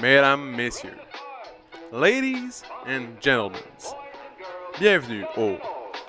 [0.00, 0.98] mesdames, messieurs,
[1.92, 3.60] ladies and gentlemen,
[4.78, 5.58] bienvenue au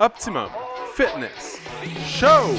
[0.00, 0.48] Optimum
[0.94, 1.60] Fitness
[2.06, 2.54] Show!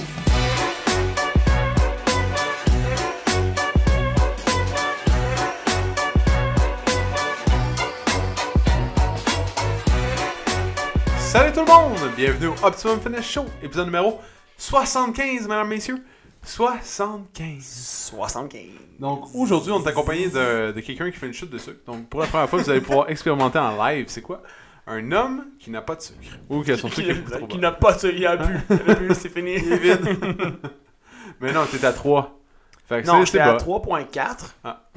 [11.17, 12.11] Salut tout le monde!
[12.15, 14.21] Bienvenue au Optimum Fitness Show, épisode numéro
[14.57, 16.03] 75, mesdames, messieurs.
[16.43, 17.63] 75.
[17.63, 18.61] 75.
[18.99, 21.79] Donc aujourd'hui, on est accompagné de, de quelqu'un qui fait une chute de sucre.
[21.85, 24.05] Donc pour la première fois, vous allez pouvoir expérimenter en live.
[24.07, 24.43] C'est quoi?
[24.85, 26.19] Un homme qui n'a pas de sucre.
[26.49, 27.61] Ou qui a son sucre est trop Qui bas.
[27.61, 28.11] n'a pas de.
[28.11, 28.55] Il a plus.
[28.69, 29.53] Il y en a plus, c'est fini.
[29.55, 30.01] Il est vide.
[31.39, 32.39] Mais non, t'es à 3.
[32.87, 33.57] Fait que Non, c'est- j'étais à bas.
[33.59, 34.55] 3.4.
[34.63, 34.89] Ah.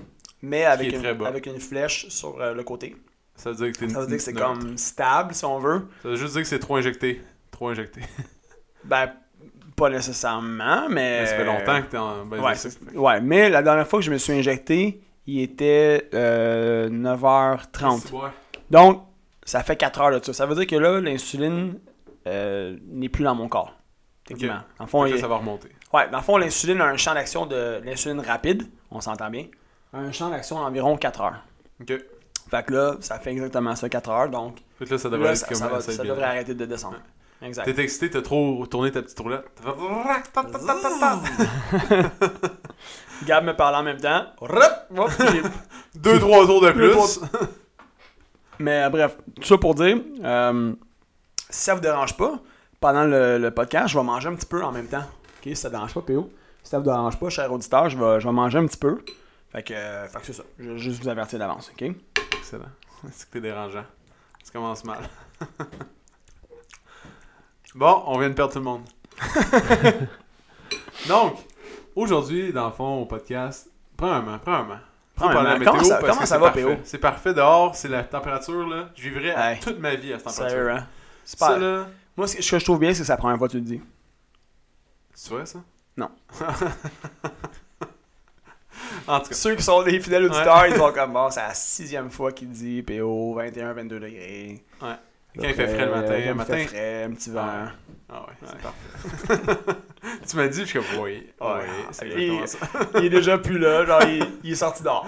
[0.42, 1.28] Mais avec une, bas.
[1.28, 2.96] avec une flèche sur euh, le côté.
[3.36, 4.46] Ça veut dire que t'es Ça veut dire que c'est neutre.
[4.58, 5.86] comme stable, si on veut.
[6.02, 7.20] Ça veut juste dire que c'est trop injecté.
[7.50, 8.00] Trop injecté.
[8.84, 9.10] Ben,
[9.76, 11.20] pas nécessairement, mais.
[11.20, 13.98] Mais ça fait longtemps que t'es en bas Ouais, c'est- ouais, mais la dernière fois
[14.00, 18.12] que je me suis injecté, il était euh, 9h30.
[18.12, 18.30] Ouais.
[18.70, 19.02] Donc,
[19.44, 20.32] ça fait 4 heures de ça.
[20.32, 21.78] Ça veut dire que là, l'insuline
[22.26, 23.72] euh, n'est plus dans mon corps.
[24.24, 24.54] Techniquement.
[24.78, 25.68] Dans le fond, il- ça va remonter.
[25.92, 29.44] Ouais, dans le fond, l'insuline a un champ d'action de l'insuline rapide, on s'entend bien.
[29.92, 31.44] Un champ d'action d'environ 4 heures.
[31.80, 31.92] Ok.
[32.50, 35.28] Fait que là, ça fait exactement ça, 4 heures, donc Fait que là, ça devrait
[35.28, 36.98] là, ça, ça va- ça ça devrait arrêter de descendre.
[37.42, 37.64] Exact.
[37.64, 39.44] T'es excité, t'as trop tourné ta petite roulette.
[43.26, 44.24] Gab me parle en même temps.
[45.94, 47.20] Deux, trois tours de plus.
[48.58, 50.72] Mais euh, bref, tout ça pour dire, euh,
[51.50, 52.38] si ça vous dérange pas,
[52.80, 55.04] pendant le, le podcast, je vais manger un petit peu en même temps.
[55.38, 56.30] Ok, si ça vous dérange pas, PO.
[56.62, 58.98] Si ça vous dérange pas, cher auditeur, je vais, je vais manger un petit peu.
[59.52, 60.42] Fait que, euh, fait que c'est ça.
[60.58, 61.90] Je vais juste vous avertir d'avance, ok?
[62.38, 62.64] Excellent.
[63.12, 63.84] C'est que t'es dérangeant.
[64.44, 65.08] Tu commences mal.
[67.76, 68.82] Bon, on vient de perdre tout le monde.
[71.08, 71.36] Donc,
[71.94, 74.74] aujourd'hui, dans le fond, au podcast, premièrement, premièrement.
[75.16, 76.62] faut Premièrement, parler de la comment météo ça- parce comment que ça c'est va, parfait.
[76.76, 76.80] PO?
[76.84, 78.88] C'est parfait dehors, c'est la température, là.
[78.96, 79.60] Je vivrais Hey.
[79.60, 80.50] toute ma vie à cette température.
[80.58, 80.86] Sérieux, hein?
[81.24, 81.58] C'est Ça, pas...
[81.58, 81.86] là,
[82.16, 83.52] Moi, ce que ce que je trouve bien, c'est que c'est la première fois que
[83.52, 83.80] tu le dis.
[85.14, 85.58] c'est vrai, ça?
[85.96, 86.10] Non.
[89.08, 91.54] en tout cas, Ceux qui sont des fidèles auditeurs, ils sont comme, bon, c'est la
[91.54, 94.64] sixième fois qu'il dit PO, 21, 22 degrés.
[95.36, 96.54] Quand il fait frais le matin, le il matin.
[96.56, 97.46] fait frais, un petit vent.
[98.08, 98.62] Ah ouais, c'est Ouais.
[98.62, 99.80] parfait.
[100.28, 101.66] tu m'as dit, je suis comme, oui, oui, Ouais.
[101.90, 102.58] c'est Il- ça.
[102.98, 105.06] il est déjà plus là, genre, il, il est sorti dehors.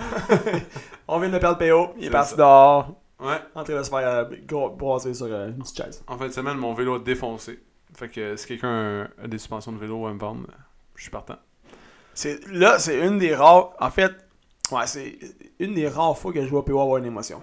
[1.08, 2.36] On vient de perdre PO, il est parti ça.
[2.36, 6.04] dehors, Ouais, en train de se faire euh, brasser sur euh, une petite chaise.
[6.06, 7.60] en fin de semaine, mon vélo a défoncé.
[7.96, 10.46] Fait que si quelqu'un a- a des suspensions de vélo à me vendre,
[10.94, 11.36] je suis partant.
[12.14, 13.70] C'est, là, c'est une des rares.
[13.80, 14.12] En fait,
[14.72, 15.18] ouais, c'est
[15.60, 17.40] une des rares fois que je vois PO avoir une émotion.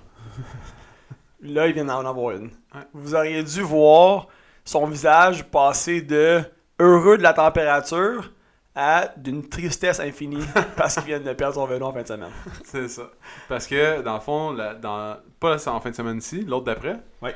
[1.46, 2.46] Là, il vient d'en avoir une.
[2.74, 2.82] Ouais.
[2.94, 4.28] Vous auriez dû voir
[4.64, 6.42] son visage passer de
[6.80, 8.32] heureux de la température
[8.76, 10.44] à d'une tristesse infinie
[10.76, 12.32] parce qu'il vient de perdre son vélo en fin de semaine.
[12.66, 13.04] C'est ça.
[13.48, 17.36] Parce que, dans le fond, la- dans, pas en fin de semaine-ci, l'autre d'après, Ouais.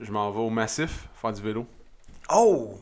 [0.00, 1.66] je m'en vais au massif faire du vélo.
[2.34, 2.74] Oh!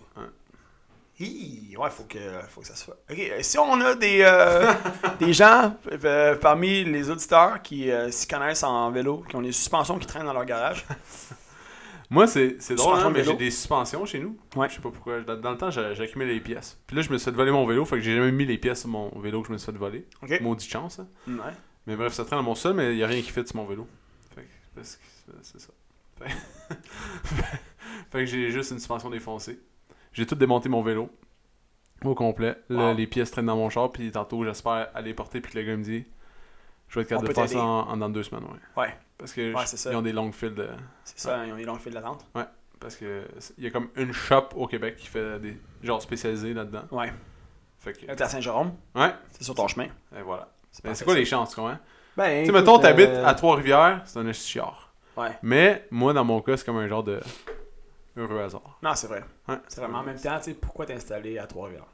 [1.20, 2.94] Hi, ouais, faut que, faut que ça se fasse.
[3.10, 4.72] Ok, euh, si on a des, euh,
[5.20, 9.52] des gens euh, parmi les auditeurs qui euh, s'y connaissent en vélo, qui ont des
[9.52, 10.86] suspensions qui traînent dans leur garage,
[12.12, 14.36] Moi, c'est drôle, hein, mais j'ai des suspensions chez nous.
[14.56, 14.68] Ouais.
[14.68, 15.20] Je sais pas pourquoi.
[15.20, 16.76] Dans, le temps, accumulé les pièces.
[16.88, 18.58] Puis là, je me suis fait voler mon vélo, fait que j'ai jamais mis les
[18.58, 20.08] pièces sur mon vélo que je me suis fait voler.
[20.20, 20.40] ok?
[20.40, 21.06] Maudite chance, hein.
[21.28, 21.52] Ouais.
[21.86, 23.56] Mais bref, ça traîne dans mon sol, mais il n'y a rien qui fait sur
[23.56, 23.86] mon vélo.
[24.34, 24.98] Fait que, c'est-
[25.42, 25.68] c'est ça.
[26.18, 26.30] Fait,
[28.10, 29.60] fait que j'ai juste une suspension défoncée.
[30.12, 31.10] J'ai tout démonté mon vélo.
[32.04, 32.56] Au complet.
[32.68, 32.94] Là, Wow.
[32.94, 35.76] les pièces traînent dans mon char, puis tantôt, j'espère aller porter, puis que le gars
[35.76, 36.04] me dit
[36.88, 38.82] Je vais être capable de faire ça en, en dans deux semaines, ouais.
[38.84, 38.94] Ouais.
[39.18, 40.68] Parce que Ouais, je- ils ont des longues files de.
[41.04, 42.26] C'est ça, ils ont des longues files d'attente.
[42.80, 46.00] Parce que c'est- il y a comme une shop au Québec qui fait des genres
[46.00, 46.84] spécialisés là-dedans.
[46.90, 47.12] Ouais.
[47.78, 48.06] Fait que.
[48.06, 49.86] T'es à Saint-Jérôme, Ouais, c'est sur ton chemin.
[50.16, 50.48] et voilà.
[50.70, 51.60] C'est quoi les chances, tu?
[52.16, 54.92] Ben, Tu sais, mettons, t'habites euh, à Trois-Rivières, c'est un chiard.
[55.16, 55.36] Ouais.
[55.42, 57.20] Mais moi, dans mon cas, c'est comme un genre de
[58.20, 58.78] heureux hasard.
[58.82, 59.24] Non, c'est vrai.
[59.48, 59.56] Ouais.
[59.68, 61.86] C'est vraiment en même temps, tu sais, pourquoi t'es installé à Trois-Rivières?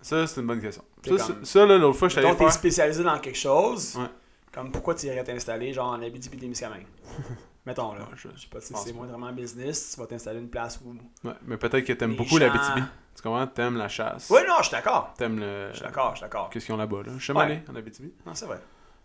[0.00, 0.82] Ça, c'est une bonne question.
[1.04, 4.06] Ça, comme- ça, là, l'autre fois, je Donc, t'es spécialisé dans quelque chose, Ouais.
[4.52, 6.86] comme pourquoi tu irais t'installer, genre en Abitibi-Témiscamingue?
[7.66, 8.00] Mettons, là.
[8.00, 8.98] Ouais, je- Je sais pas si c'est pas.
[8.98, 10.96] moindrement business, tu vas t'installer une place où...
[11.28, 12.84] Ouais, mais peut-être que t'aimes beaucoup la gens- BTB.
[13.14, 13.46] Tu comprends?
[13.46, 14.28] T'aimes la chasse.
[14.30, 15.14] Oui, non, je suis d'accord.
[15.16, 15.68] T'aimes le.
[15.70, 16.50] Je suis d'accord, je suis d'accord.
[16.50, 17.12] Qu'est-ce qu'ils ont là-bas, là?
[17.16, 18.12] Je suis allé en Abitibi.
[18.26, 18.58] Non, c'est vrai.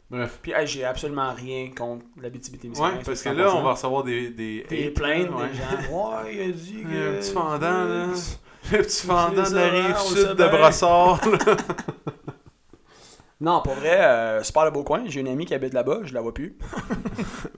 [0.10, 0.40] Bref.
[0.42, 2.98] Puis, hey, j'ai absolument rien contre l'Abitibi-Témiscamingue.
[3.00, 3.34] Ouais, parce que 100%.
[3.34, 4.30] là, on va recevoir des.
[4.30, 5.50] Des, Des plaintes ouais.
[5.50, 5.92] des gens.
[6.24, 7.20] Ouais, il a dit Un que...
[7.20, 8.06] petit fendant, là.
[8.72, 10.48] Le petit fendant de la rive sud de.
[10.48, 11.20] Brossard.
[11.30, 11.56] là.
[13.40, 15.04] Non, pour vrai, euh, super le beau coin.
[15.06, 16.58] J'ai une amie qui habite là-bas, je la vois plus.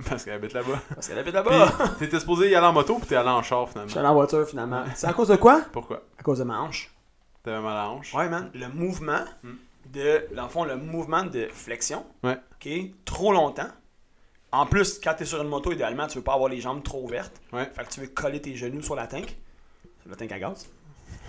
[0.10, 0.78] Parce qu'elle habite là-bas.
[0.94, 1.72] Parce qu'elle habite là-bas.
[1.98, 3.90] t'étais supposé y aller en moto, puis t'es allé en char Je finalement.
[3.90, 4.84] suis allé en voiture finalement.
[4.94, 5.62] C'est à cause de quoi?
[5.72, 6.02] Pourquoi?
[6.18, 6.94] À cause de ma hanche.
[7.44, 8.50] T'avais mal à la hanche Ouais, man.
[8.54, 9.54] Le mouvement Hmm.
[9.92, 12.06] De, dans le fond, le mouvement de flexion.
[12.24, 12.38] Ouais.
[12.54, 12.70] OK?
[13.06, 13.70] Trop longtemps.
[14.52, 16.84] En plus, quand tu es sur une moto, idéalement, tu veux pas avoir les jambes
[16.84, 17.40] trop ouvertes.
[17.54, 17.70] Ouais.
[17.76, 19.36] Fait que tu veux coller tes genoux sur la tank.
[20.02, 20.68] Sur la tank à gaz.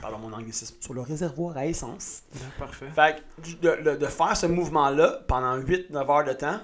[0.00, 0.76] Pardon mon anglicisme.
[0.80, 2.22] Sur le réservoir à essence.
[2.58, 2.88] Parfait.
[2.94, 6.60] Fait que de, de- de faire ce mouvement-là pendant 8-9 heures de temps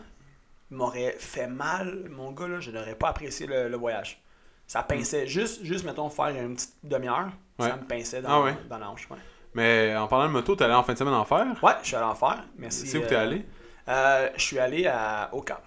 [0.71, 4.23] m'aurait fait mal, mon gars, là, je n'aurais pas apprécié le, le voyage.
[4.67, 5.27] Ça pinçait.
[5.27, 7.69] Juste, juste, mettons, faire une petite demi-heure, Ouais.
[7.69, 8.57] ça me pinçait dans, Ah ouais?
[8.69, 9.09] dans la hanche.
[9.11, 9.17] Ouais.
[9.57, 11.47] Mais en parlant de moto, t'es allé en fin de semaine en faire.
[11.63, 12.45] ouais, je suis allé en faire.
[12.59, 12.87] Merci.
[12.87, 13.45] C'est où euh, t'es allé?
[13.89, 15.61] euh, Je suis allé à Oka.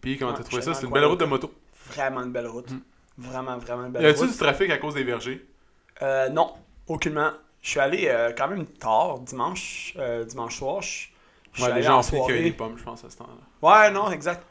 [0.00, 0.74] Puis comment ouais, t'as trouvé ça?
[0.74, 1.52] C'est une belle route de moto.
[1.86, 2.70] Vraiment une belle route.
[2.70, 2.80] Mm.
[3.18, 4.30] Vraiment, vraiment une belle Y a-tu route.
[4.32, 5.44] du trafic à cause des vergers?
[6.02, 6.54] Euh, non,
[6.88, 7.30] aucunement.
[7.62, 10.80] Je suis allé euh, quand même tard, dimanche, euh, dimanche soir.
[10.82, 11.08] Je,
[11.62, 13.68] Ouais, les gens en ont cueillir des pommes, je pense, à ce temps-là.
[13.68, 14.44] Ouais, non, exact.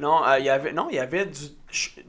[0.00, 1.40] Non, euh, il y avait, non, il y avait du.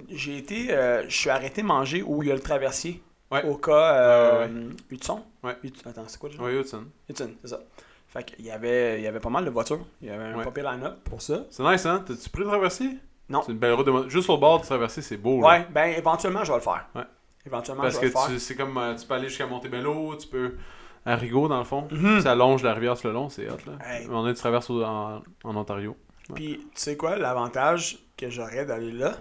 [0.10, 3.02] J'ai été, euh, je suis arrêté manger où il y a le traversier.
[3.32, 3.44] Ouais.
[3.46, 5.22] Au cas euh, Ouais, Hudson?
[5.44, 5.58] Ouais.
[5.64, 6.42] Hud- Attends, c'est quoi déjà?
[6.44, 6.86] Oui, Hudson.
[7.10, 7.60] Hudson, c'est ça.
[8.08, 9.86] Fait qu'il y avait, il y avait pas mal de voitures.
[10.02, 11.44] Il y avait un papier line-up pour ça.
[11.50, 12.04] C'est nice, hein?
[12.08, 12.92] T'as-tu pris le traversier?
[13.30, 13.42] Non.
[13.46, 14.10] C'est une belle route de.
[14.10, 15.42] Juste le bord du traversier, c'est beau.
[15.42, 15.48] là.
[15.48, 16.88] Ouais, ben éventuellement, je vais le faire.
[16.96, 17.02] Ouais.
[17.46, 18.40] Éventuellement, Parce je que vais le faire.
[18.40, 18.78] c'est comme.
[18.78, 20.54] euh, tu peux aller jusqu'à Montebello, tu peux.
[21.06, 21.88] À Rigaud, dans le fond.
[21.92, 22.22] Mhm.
[22.22, 23.74] Ça longe la rivière sur le long, c'est hot, là.
[23.86, 24.08] Hey.
[24.10, 25.96] On est tu traverses au- en, en Ontario.
[26.34, 29.14] Puis, tu sais quoi, l'avantage que j'aurais d'aller là,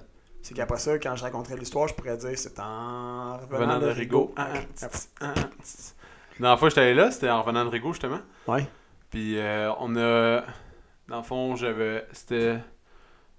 [0.46, 3.86] c'est qu'après ça, quand je raconterai l'histoire, je pourrais dire c'est en revenant Venant de
[3.86, 4.26] Rigaud.
[4.26, 4.34] Rigaud.
[4.36, 4.48] Ah,
[4.82, 4.86] ah,
[5.20, 5.34] ah.
[5.34, 8.20] La dernière fois que j'étais allé là, c'était en revenant de Rigaud, justement.
[8.46, 8.66] Ouais.
[9.10, 10.42] Puis euh, on a.
[11.08, 12.06] Dans le fond, j'avais.
[12.12, 12.58] C'était.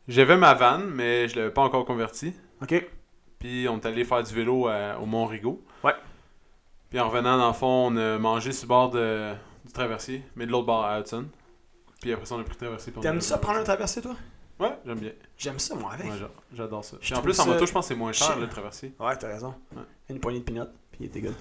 [0.07, 2.33] J'avais ma vanne, mais je l'avais pas encore convertie.
[2.61, 2.85] Ok.
[3.39, 5.63] Puis on est allé faire du vélo à- au Mont Rigaud.
[5.83, 5.93] Ouais.
[6.89, 9.33] Puis en revenant, dans le fond, on a mangé sur le bord de-
[9.65, 11.25] du traversier, mais de l'autre bord à Hudson.
[12.01, 12.93] Puis après ça, on a pris le traversier.
[12.93, 14.15] T'aimes ça prendre un traversier, toi?
[14.59, 15.11] Ouais, j'aime bien.
[15.37, 16.05] J'aime ça, moi, avec.
[16.11, 16.97] Ouais, j'a- j'adore ça.
[16.99, 18.37] Puis en plus, en ça- moto, je pense que c'est moins cher, cher.
[18.39, 18.93] le traversier.
[18.99, 19.53] Ouais, t'as raison.
[19.75, 19.83] Ouais.
[20.09, 20.61] Une poignée de peanuts,
[20.91, 21.35] puis il était good.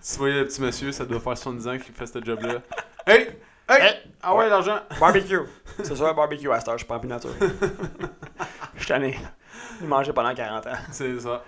[0.00, 2.62] Si tu voyais le petit monsieur, ça doit faire 70 ans qu'il fait ce job-là.
[3.06, 3.28] hey!
[3.68, 3.82] Hey!
[3.82, 3.94] Hey!
[4.22, 4.78] Ah ouais, l'argent!
[5.00, 5.40] Barbecue.
[5.82, 7.30] C'est ça, barbecue à cette heure, je prends plus nature.
[8.74, 9.18] Je suis tanné.
[9.82, 10.72] Il mangeait pendant 40 ans.
[10.90, 11.44] C'est ça.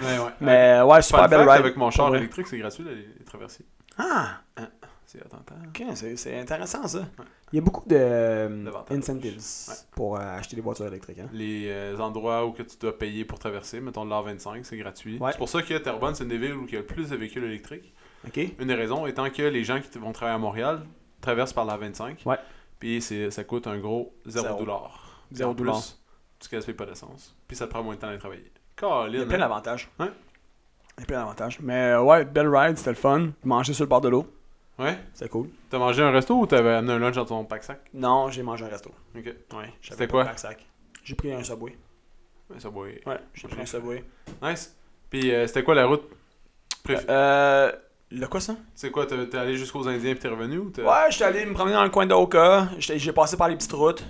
[0.00, 0.30] ouais, ouais.
[0.40, 1.60] Mais ouais, super Fun belle fact, ride.
[1.60, 3.66] avec mon char électrique, c'est gratuit, les, les traversiers.
[3.98, 4.40] Ah,
[5.12, 5.56] C'est attentant.
[5.66, 7.00] ok, c'est intéressant ça.
[7.52, 8.96] Il y a beaucoup de euh, D'avantages.
[8.96, 9.74] incentives Ouais.
[9.90, 11.18] pour euh, acheter des voitures électriques.
[11.18, 11.28] Hein?
[11.32, 15.18] Les euh, endroits où que tu dois payer pour traverser, mettons l'A25, c'est gratuit.
[15.18, 15.32] Ouais.
[15.32, 17.10] C'est pour ça que Terrebonne, c'est une des villes où il y a le plus
[17.10, 17.92] de véhicules électriques.
[18.36, 20.82] Une des raisons étant que les gens qui vont travailler à Montréal
[21.20, 22.24] traversent par l'A25.
[22.24, 22.38] Ouais.
[22.78, 24.60] Puis ça coûte un gros 0 Zéro.
[24.60, 25.24] dollar.
[25.32, 25.82] Zéro En plus, dollar.
[26.38, 27.34] Tu gaspilles pas d'essence.
[27.48, 28.52] Puis ça te prend moins de temps à aller travailler.
[28.80, 29.90] Il y a plein d'avantages.
[29.98, 31.58] Il y a plein d'avantages.
[31.60, 33.30] Mais euh, ouais, belle ride, c'était le fun.
[33.42, 34.24] Manger sur le bord de l'eau,
[34.80, 34.98] Ouais.
[35.12, 35.48] c'était cool.
[35.68, 37.80] T'as mangé un resto ou t'avais amené un lunch dans ton pack-sac?
[37.94, 38.90] Non, j'ai mangé un resto.
[39.16, 39.24] Ok.
[39.26, 40.24] Ouais, C'était quoi?
[40.24, 40.64] pack-sac.
[41.04, 41.76] J'ai pris un Subway.
[42.58, 42.86] Ça boit.
[43.06, 43.66] Ouais, j'ai pris un.
[43.66, 44.04] Subway.
[44.42, 44.76] Nice.
[45.08, 46.02] Puis euh, c'était quoi la route
[46.82, 47.06] préférée?
[47.10, 47.72] Euh.
[48.12, 48.56] Le quoi ça?
[48.74, 51.44] C'est quoi, t'es t'es allé jusqu'aux Indiens puis t'es revenu ou t'as- Ouais, j'étais allé
[51.46, 52.68] me promener dans le coin d'Oka.
[52.78, 54.04] J'ai passé par les petites routes.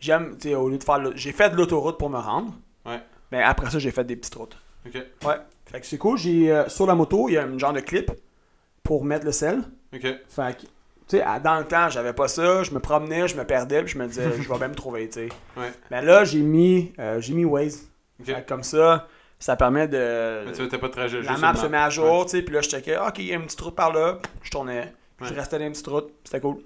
[0.00, 1.10] J'aime, tu sais, au lieu de faire.
[1.14, 2.54] J'ai fait de l'autoroute pour me rendre.
[2.86, 3.02] Ouais.
[3.30, 4.56] Mais après ça, j'ai fait des petites routes.
[4.86, 4.94] Ok.
[5.26, 5.34] Ouais.
[5.66, 6.16] Fait que c'est cool.
[6.16, 8.10] J'ai euh, sur la moto, il y a un genre de clip
[8.82, 9.62] pour mettre le sel.
[9.94, 10.02] Ok.
[10.28, 10.68] Fait que, tu
[11.18, 12.62] sais, dans le temps, j'avais pas ça.
[12.62, 15.08] Je me promenais, je me perdais, puis je me disais, je vais bien me trouver,
[15.08, 15.28] tu sais.
[15.56, 15.72] Ouais.
[15.90, 17.88] Mais là, j'ai mis, euh, j'ai mis Waze.
[18.20, 18.26] Ok.
[18.26, 19.06] Fait que comme ça,
[19.38, 20.44] ça permet de.
[20.46, 22.42] Mais tu pas de trajet, la map se met à jour, tu sais.
[22.42, 24.18] Puis là, je checkais, ok, il y a une petite route par là.
[24.42, 24.92] Je tournais.
[25.20, 25.30] Je Ouais.
[25.40, 26.12] restais dans une petite route.
[26.24, 26.56] C'était cool.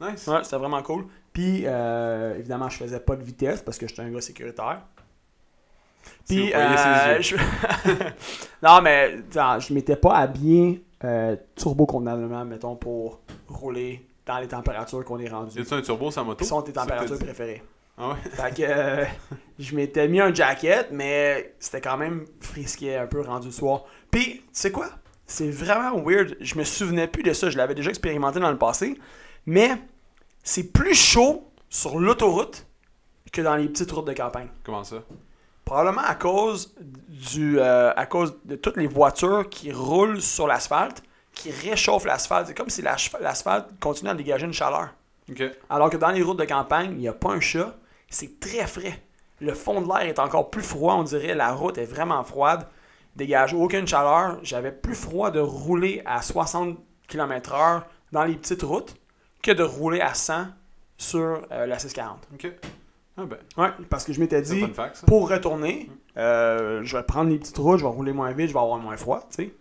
[0.00, 0.26] Nice.
[0.26, 1.06] Ouais, c'était vraiment cool.
[1.32, 4.80] Puis, euh, évidemment, je faisais pas de vitesse parce que j'étais un gars sécuritaire.
[6.24, 7.36] Si Puis, ses euh, je...
[8.62, 15.04] non, mais je m'étais pas habillé euh, turbo convenablement, mettons, pour rouler dans les températures
[15.04, 15.60] qu'on est rendu.
[15.60, 16.38] A-tu un turbo la moto?
[16.38, 17.62] Qui sont tes températures préférées.
[17.96, 18.14] Ah ouais?
[18.30, 19.04] Fait que euh,
[19.58, 23.84] je m'étais mis un jacket, mais c'était quand même frisqué un peu rendu le soir.
[24.10, 24.88] Puis, tu sais quoi?
[25.26, 26.36] C'est vraiment weird.
[26.40, 27.50] Je me souvenais plus de ça.
[27.50, 28.98] Je l'avais déjà expérimenté dans le passé.
[29.46, 29.70] Mais
[30.42, 32.66] c'est plus chaud sur l'autoroute
[33.32, 34.48] que dans les petites routes de campagne.
[34.64, 35.02] Comment ça?
[35.68, 36.74] Probablement à cause
[37.08, 41.02] du euh, à cause de toutes les voitures qui roulent sur l'asphalte,
[41.34, 42.46] qui réchauffent l'asphalte.
[42.48, 44.88] C'est comme si l'as- l'asphalte continue à dégager une chaleur.
[45.30, 45.42] Ok.
[45.68, 47.74] Alors que dans les routes de campagne, il n'y a pas un chat.
[48.08, 48.98] C'est très frais.
[49.40, 51.34] Le fond de l'air est encore plus froid, on dirait.
[51.34, 52.66] La route est vraiment froide.
[53.14, 54.38] Dégage aucune chaleur.
[54.42, 58.94] J'avais plus froid de rouler à 60 km/h dans les petites routes
[59.42, 60.46] que de rouler à 100
[60.96, 62.26] sur euh, la 640.
[62.32, 62.50] Ok.
[63.18, 67.30] Ah ben, Ouais, parce que je m'étais dit, fact, pour retourner, euh, je vais prendre
[67.30, 69.54] les petites routes, je vais rouler moins vite, je vais avoir moins froid, tu sais.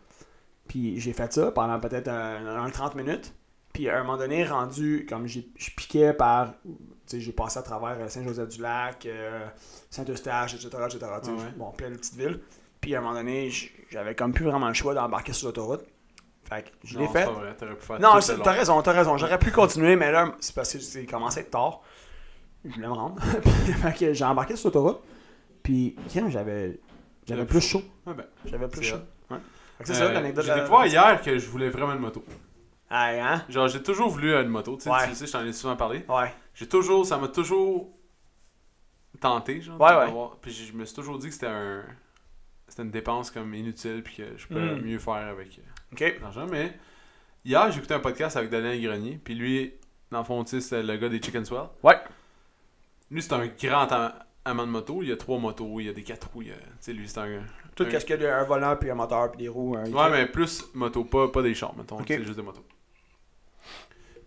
[0.68, 3.34] Puis j'ai fait ça pendant peut-être un, un 30 minutes.
[3.74, 6.72] Puis à un moment donné, rendu, comme j'ai- je piquais par, tu
[7.08, 9.46] sais, j'ai passé à travers euh, Saint-Joseph-du-Lac, euh,
[9.90, 11.52] Saint-Eustache, etc., etc., ouais.
[11.58, 12.40] bon, plein de petites villes.
[12.82, 13.50] Puis à un moment donné,
[13.90, 15.82] j'avais comme plus vraiment le choix d'embarquer sur l'autoroute.
[16.50, 17.26] Fait que je l'ai fait.
[17.26, 19.18] pas vrai, t'aurais pu faire Non, t'as raison, t'as raison.
[19.18, 21.82] J'aurais pu continuer, mais là, c'est parce que c'est commencé tard.
[22.68, 23.16] Je voulais me rendre.
[23.42, 25.00] Puis, fait que j'ai embarqué sur l'autoroute.
[25.64, 26.80] Puis, tiens, j'avais.
[27.28, 27.82] J'avais plus chaud.
[28.06, 28.98] Ouais, ben, J'avais plus chaud.
[29.30, 29.38] Ouais.
[29.84, 30.46] C'est euh, ça l'anecdote.
[30.46, 32.24] J'ai découvert hier que je voulais vraiment une moto.
[32.90, 33.44] Hey, hein?
[33.50, 34.78] Genre, j'ai toujours voulu une moto.
[34.78, 35.04] Tu sais, Ouais.
[35.04, 36.06] tu le sais, je t'en ai souvent parlé.
[36.08, 36.34] Ouais.
[36.54, 37.90] J'ai toujours, ça m'a toujours
[39.20, 39.80] tenté, genre.
[39.80, 40.06] Ouais, ouais.
[40.06, 41.84] d'avoir- Puis je me suis toujours dit que c'était un,
[42.68, 44.82] c'était une dépense comme inutile, puis que je peux Mm.
[44.82, 46.18] mieux faire avec euh, Ok.
[46.22, 46.48] l'argent.
[46.50, 46.78] Mais
[47.44, 49.74] hier, j'ai écouté un podcast avec Daniel Grenier, puis lui,
[50.12, 51.64] dans le fond, tu sais, c'était le gars des Chicken Swell.
[51.84, 51.98] Ouais.
[53.12, 54.14] Lui, c'est un grand am-
[54.46, 55.00] amant de moto.
[55.02, 56.42] Il y a trois motos, il y a des quatre roues.
[56.44, 57.42] il y a- Tu sais, lui, c'est un.
[57.76, 59.76] Tout un- ce qu'il y a un volant, puis un moteur, puis des roues.
[59.78, 61.98] un- Ouais, mais plus moto, pas, pas des chars, mettons.
[62.08, 62.66] C'est juste des motos.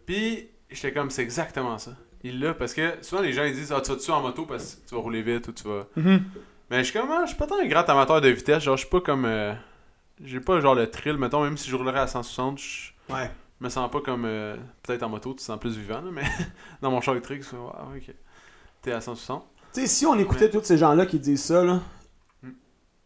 [0.07, 1.93] Puis, j'étais comme, c'est exactement ça.
[2.23, 4.75] Il l'a, parce que souvent les gens ils disent, ah, tu vas-tu en moto parce
[4.77, 5.87] que tu vas rouler vite ou tu vas.
[5.97, 6.23] Mhm.
[6.71, 8.63] Mais je suis comme, ah, je suis pas tant un grand amateur de vitesse.
[8.63, 9.25] Genre, je suis pas comme.
[9.25, 9.55] euh,
[10.23, 13.31] J'ai pas genre le thrill, mettons, même si je roulerais à 160, je Ouais.
[13.61, 14.27] me sens pas comme.
[14.27, 16.23] euh, Peut-être en moto, tu te sens plus vivant, là, mais
[16.83, 18.15] dans mon char électrique, c'est ah, ok.
[18.83, 19.45] T'es à 160.
[19.73, 21.81] Tu sais, si on écoutait tous ces gens-là qui disent ça, là,
[22.43, 22.51] Hmm.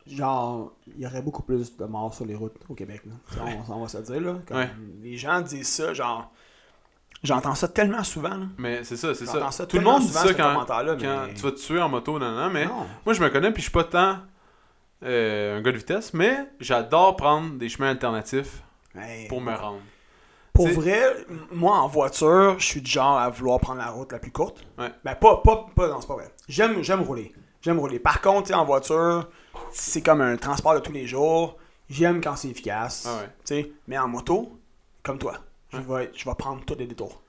[0.06, 3.02] genre, il y aurait beaucoup plus de morts sur les routes au Québec.
[3.06, 3.12] Là.
[3.68, 4.20] On, on va se dire.
[4.20, 4.70] Là, Comme Ouais.
[5.02, 6.30] Les gens disent ça, genre.
[7.22, 8.36] J'entends ça tellement souvent.
[8.36, 8.46] Là.
[8.58, 9.50] Mais c'est ça, c'est ça.
[9.50, 11.88] ça Tout le monde dit ça quand, commentaire-là, quand mais- tu vas te tuer en
[11.88, 12.66] moto, non, non, mais.
[12.66, 12.86] Non.
[13.06, 14.18] Moi, je me connais, puis je suis pas tant
[15.02, 18.62] euh, un gars de vitesse, mais j'adore prendre des chemins alternatifs
[18.94, 19.80] Hey, pour me rendre.
[20.54, 21.02] Pour vrai,
[21.52, 24.64] moi en voiture, je suis du genre à vouloir prendre la route la plus courte.
[24.78, 24.90] Ouais.
[25.04, 26.30] Ben pas, pas, pas, non, c'est pas vrai.
[26.48, 27.32] J'aime, j'aime rouler.
[27.60, 27.98] J'aime rouler.
[27.98, 29.28] Par contre, en voiture,
[29.72, 31.56] c'est comme un transport de tous les jours.
[31.90, 33.06] J'aime quand c'est efficace.
[33.08, 33.72] Ah ouais.
[33.88, 34.52] Mais en moto,
[35.02, 35.34] comme toi,
[35.72, 37.20] je, vais, je vais prendre tous les détours.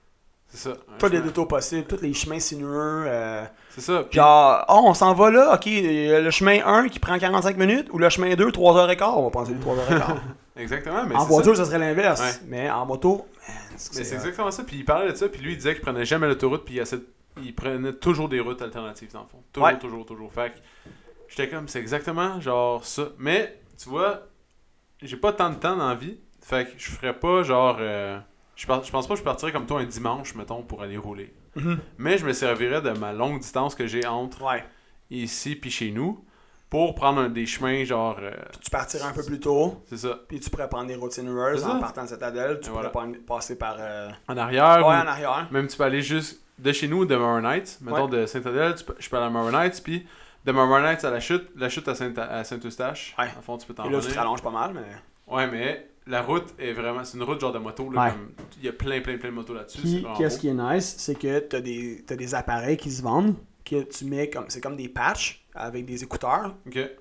[0.48, 0.78] C'est ça.
[1.00, 3.06] Tous les détours possibles, tous les chemins sinueux.
[3.08, 4.06] euh, C'est ça.
[4.12, 7.98] Genre, oh, on s'en va là, ok, le chemin 1 qui prend 45 minutes ou
[7.98, 10.16] le chemin 2, 3h15, on va celui de 3h15.
[10.56, 11.06] Exactement.
[11.06, 11.64] Mais en voiture, ça.
[11.64, 12.22] ça, serait l'inverse.
[12.22, 12.48] Ouais.
[12.48, 13.28] Mais en moto,
[13.76, 14.64] c'est euh, exactement ça.
[14.64, 16.80] Puis il parlait de ça, puis lui, il disait qu'il prenait jamais l'autoroute, puis
[17.44, 19.44] il, prenait toujours des routes alternatives, dans le fond.
[19.52, 19.80] Toujours, Ouais.
[19.80, 20.32] toujours, toujours.
[20.34, 20.60] Fait que
[21.28, 23.10] j'étais comme, c'est exactement genre ça.
[23.18, 24.22] Mais, tu vois,
[25.02, 27.78] j'ai pas tant de temps dans la vie, fait que je ferais pas genre.
[27.80, 28.20] euh,
[28.56, 30.98] je, pense- je pense pas que je partirais comme toi un dimanche, mettons, pour aller
[30.98, 31.34] rouler.
[31.56, 31.80] mhm.
[31.98, 34.64] Mais je me servirais de ma longue distance que j'ai entre Ouais.
[35.10, 36.24] ici puis chez nous
[36.70, 38.18] pour prendre un- des chemins genre.
[38.22, 38.32] euh,
[38.62, 40.20] Tu partirais un peu plus tôt, c'est ça.
[40.28, 42.60] puis tu pourrais prendre des routes sinueuses en partant de Citadelle.
[42.62, 43.12] Tu Et pourrais voilà.
[43.18, 43.76] pas- passer par.
[43.80, 44.78] euh, En arrière.
[44.80, 45.48] Ouais, ou- en arrière.
[45.52, 48.22] Même tu peux aller juste de chez nous, de Maronites, mettons Ouais.
[48.22, 50.06] de Saint-Adèle, tu peux- je peux aller à Maronites, puis
[50.46, 53.16] de Maronites à la chute, la chute à Saint- à Saint-Eustache.
[53.20, 53.28] Ouais.
[53.38, 54.20] En fond, tu peux t'en Et là, tu te revenir.
[54.22, 55.34] rallonges pas mal, mais.
[55.34, 57.04] Ouais, mais la route est vraiment.
[57.04, 57.90] C'est une route genre de moto.
[57.92, 58.12] Là, Ouais.
[58.12, 60.04] comme- Il y a plein, plein, plein de motos là-dessus.
[60.18, 63.82] qu'est-ce qui est nice, c'est que t'as des, t'as des appareils qui se vendent, que
[63.84, 64.46] tu mets comme.
[64.50, 66.54] C'est comme des patchs avec des écouteurs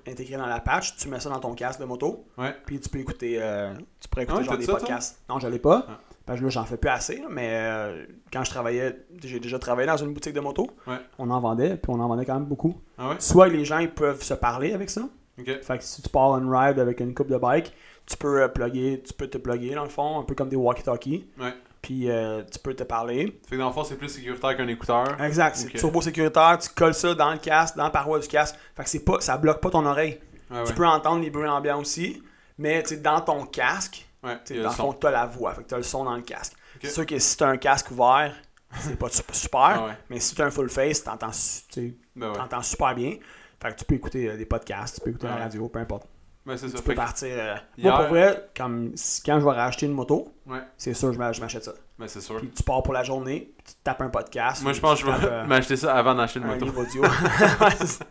[0.08, 0.96] intégrés dans la patch.
[0.96, 2.54] Tu mets ça dans ton casque de moto, Ouais.
[2.66, 3.36] puis tu peux écouter.
[3.40, 4.80] euh, tu pourrais écouter Ah ouais, genre des ça, toi?
[4.80, 5.20] podcasts.
[5.28, 5.86] Non, je l'ai pas.
[5.88, 5.98] Ah.
[6.26, 9.58] Parce que là, j'en fais plus assez, là, mais euh, quand je travaillais, j'ai déjà
[9.58, 10.68] travaillé dans une boutique de moto.
[10.86, 10.96] Ouais.
[11.18, 12.74] On en vendait, puis on en vendait quand même beaucoup.
[12.96, 13.16] Ah?
[13.18, 15.02] Soit les gens ils peuvent se parler avec ça.
[15.36, 17.74] Fait que si tu pars une ride avec une coupe de bike,
[18.06, 20.56] tu peux euh, plugger, tu peux te plugger dans le fond, un peu comme des
[20.56, 21.26] walkie-talkies.
[21.86, 23.38] Puis euh, tu peux te parler.
[23.46, 25.20] Fait que dans le fond, c'est plus sécuritaire qu'un écouteur.
[25.20, 25.74] Exact, c'est Ok.
[25.74, 28.56] turbo sécuritaire, tu colles ça dans le casque, dans la paroi du casque.
[28.74, 30.18] Fait que c'est pas ça bloque pas ton oreille.
[30.50, 30.64] Ah ouais.
[30.66, 32.22] Tu peux entendre les bruits ambiants aussi,
[32.56, 35.74] mais dans ton casque, Ouais, dans le fond, tu as la voix, fait que tu
[35.74, 36.54] as le son dans le casque.
[36.80, 38.34] C'est sûr que si tu as un casque ouvert,
[38.72, 39.92] c'est pas super, Ah ouais.
[40.08, 41.30] mais si tu as un full face, tu entends,
[42.16, 42.62] Ben ouais.
[42.62, 43.16] super bien.
[43.62, 46.06] Fait que tu peux écouter euh, des podcasts, tu peux écouter la radio, peu importe.
[46.46, 46.76] Ben c'est ça.
[46.78, 47.28] Tu peux que- partir.
[47.30, 48.92] euh, Hier- Moi, pour vrai, comme,
[49.24, 50.60] quand je vais racheter une moto, Ouais.
[50.76, 51.72] c'est sûr je m'a- je m'achète ça.
[51.98, 52.38] Ben c'est sûr.
[52.38, 54.62] Puis tu pars pour la journée, puis tu tapes un podcast.
[54.62, 56.66] Moi, je pense que je vais euh, m'acheter ça avant d'acheter une un moto.
[56.66, 57.02] audio.
[57.60, 58.04] Ouais, c'est-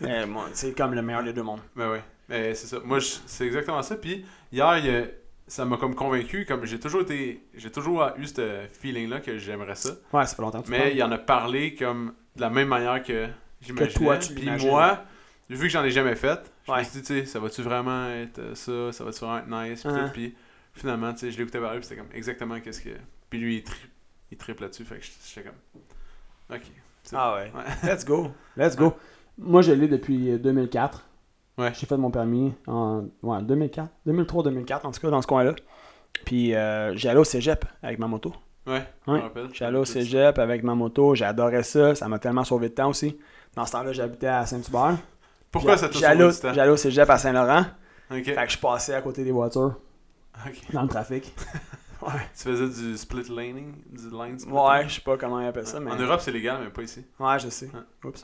[0.00, 0.40] Mais bon,
[0.76, 1.60] comme le meilleur des deux mondes.
[1.76, 2.02] Ben ouais.
[2.28, 2.78] Mais c'est ça.
[2.84, 3.96] Moi, je- c'est exactement ça.
[3.96, 5.04] Puis hier, il y a-
[5.46, 6.46] ça m'a comme convaincu.
[6.46, 7.46] Comme j'ai toujours été.
[7.54, 9.90] J'ai toujours eu ce feeling-là que j'aimerais ça.
[10.12, 10.92] Ouais, ça fait longtemps que tu Mais parles.
[10.94, 13.28] il en a parlé comme de la même manière que
[13.60, 13.92] j'imaginais.
[13.92, 15.04] toi, tu Puis moi,
[15.50, 18.08] vu que j'en ai jamais fait, je me suis dit, tu sais, ça va-tu vraiment
[18.08, 18.92] être euh, ça?
[18.92, 19.82] Ça va-tu vraiment être nice?
[19.82, 20.10] Puis, tout.
[20.12, 20.34] Puis
[20.74, 22.90] finalement, tu sais, je l'écoutais parler, puis c'était comme exactement qu'est-ce que.
[23.30, 23.76] Puis lui, il, tri...
[24.30, 24.84] il triple là-dessus.
[24.84, 26.56] Fait que j'étais comme.
[26.56, 26.62] Ok.
[27.12, 27.52] Ah ouais.
[27.54, 27.90] Ouais.
[27.92, 28.30] Let's go.
[28.56, 28.94] Let's go.
[29.38, 31.04] Moi, je l'ai depuis euh, 2004.
[31.58, 31.72] Ouais.
[31.74, 33.88] J'ai fait mon permis en ouais, 2004.
[34.06, 35.54] 2003-2004, en tout cas, dans ce coin-là.
[36.24, 38.32] Puis euh, j'allais au cégep avec ma moto.
[38.66, 39.20] Ouais, Ouais.
[39.52, 41.14] J'allais au cégep avec ma moto.
[41.14, 41.94] J'adorais ça.
[41.94, 43.18] Ça m'a tellement sauvé de temps aussi.
[43.54, 44.96] Dans ce temps-là, j'habitais à Saint-Hubert.
[45.54, 46.52] Pourquoi ça t'a sauvé au- du temps?
[46.54, 47.64] J'allais au cégep à Saint-Laurent.
[48.10, 49.74] Fait que je passais à côté des voitures
[50.46, 50.72] Ok.
[50.72, 51.34] dans le trafic.
[52.02, 52.10] Ouais.
[52.36, 55.66] Tu faisais du split laning, du line split Ouais, je sais pas comment ils appellent
[55.66, 55.90] ça, mais.
[55.90, 57.02] En Europe, c'est légal, mais pas ici.
[57.18, 57.70] Ouais, je sais.
[58.04, 58.22] Oups.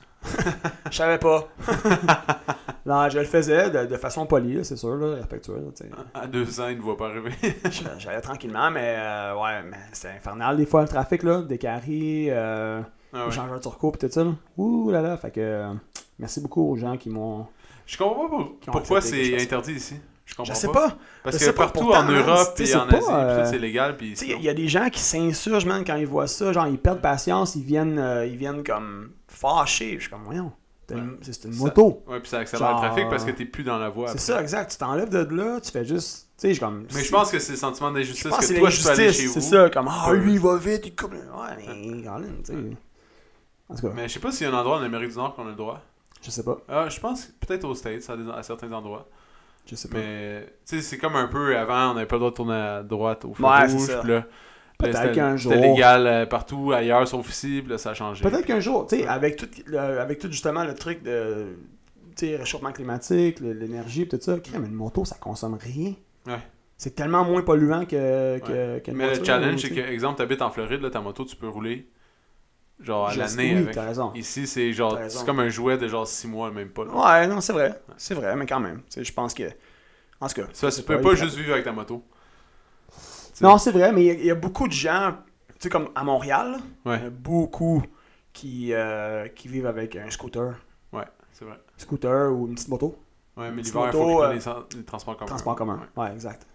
[0.91, 1.49] Je savais pas.
[2.85, 5.73] non, je le faisais de, de façon polie, c'est sûr, là, respectueuse.
[6.13, 7.33] À 200, il ne voit pas arriver.
[7.99, 11.41] J'allais tranquillement, mais euh, ouais, mais c'était infernal des fois le trafic, là.
[11.41, 12.83] Des carrés, euh,
[13.15, 13.61] Ah ouais.
[13.63, 14.25] turco, pis tout ça.
[14.25, 14.33] Là.
[14.59, 15.73] Ouh là là, fait que.
[16.21, 17.47] Merci beaucoup aux gens qui m'ont.
[17.87, 19.97] Je comprends pas pour- pourquoi je c'est interdit ici.
[20.27, 20.91] Je comprends Je sais pas.
[20.91, 20.99] pas.
[21.25, 23.97] Parce Je que partout pourtant, en Europe et en Asie, euh, c'est légal.
[23.97, 26.53] Puis il y a des gens qui s'insurgent, man, quand ils voient ça.
[26.53, 29.95] Genre, ils perdent patience, ils viennent, euh, ils viennent comme fâchés.
[29.97, 30.53] Je suis comme, voyons,
[30.89, 32.05] c'est une, une Ça- moto.
[32.07, 34.09] Ouais, puis ça accélère Genre- le trafic parce que t'es plus dans la voie.
[34.13, 34.71] C'est ça, exact.
[34.71, 36.29] Tu t'enlèves de là, tu fais juste.
[36.39, 36.87] Tu sais, je comme.
[36.95, 38.89] Mais je pense que c'est le sentiment d'injustice Je que que c'est toi, tu peux
[38.91, 39.33] aller chez vous.
[39.35, 41.13] C'est ça, comme, ah, lui, il va vite, il coupe.
[41.13, 41.19] Ouais,
[41.59, 42.55] mais, Colin, tu sais.
[43.69, 45.17] En tout cas, Mais je sais pas s'il y a un endroit en Amérique du
[45.17, 45.81] Nord qu'on a le droit.
[46.23, 46.59] Je sais pas.
[46.69, 49.09] Ah, je pense peut-être aux States, à, des- à certains endroits.
[49.67, 49.99] Je sais pas.
[49.99, 52.55] Mais tu sais, c'est comme un peu avant, on n'avait pas le droit de tourner
[52.55, 53.89] à droite au feu Ouais, rouge.
[54.05, 54.25] là,
[54.79, 57.91] Peut-être là, c'était- qu'un C'était jour- légal euh, partout, ailleurs, sauf ici, puis là, ça
[57.91, 58.23] a changé.
[58.23, 61.49] Peut-être qu'un jour, tu sais, avec tout, le- avec tout justement le truc de.
[62.17, 65.93] Tu sais, réchauffement climatique, le- l'énergie, pis tout ça, crème, une moto, ça consomme rien.
[66.27, 66.39] Ouais.
[66.79, 68.39] C'est tellement moins polluant que.
[68.39, 71.25] que qu'une Mais le challenge, tu c'est que, exemple, t'habites en Floride, là, ta moto,
[71.27, 71.87] tu peux rouler
[72.83, 74.13] genre à l'année oui, t'as raison.
[74.15, 76.85] Ici, c'est genre, c'est comme un jouet de genre 6 mois, même pas.
[76.85, 76.91] là.
[76.93, 77.81] Ouais, non, c'est vrai.
[77.97, 78.83] C'est vrai, mais quand même.
[78.97, 79.45] Je pense que.
[80.21, 80.47] En tout cas.
[80.53, 82.05] Ça, tu peux pas juste vivre avec ta moto.
[83.41, 85.17] Non, c'est vrai, mais il y a- il y, a beaucoup de gens,
[85.49, 87.01] tu sais, comme à Montréal, il Ouais.
[87.03, 87.83] y a beaucoup
[88.35, 90.57] qui, euh, qui vivent avec un scooter.
[90.93, 91.59] Ouais, c'est vrai.
[91.79, 92.99] Scooter ou une petite moto.
[93.39, 95.27] Ouais, mais l'hiver, il faut euh, les, les transports communs.
[95.29, 95.81] Transport commun.
[95.97, 96.03] Ouais.
[96.05, 96.47] Ouais, exact.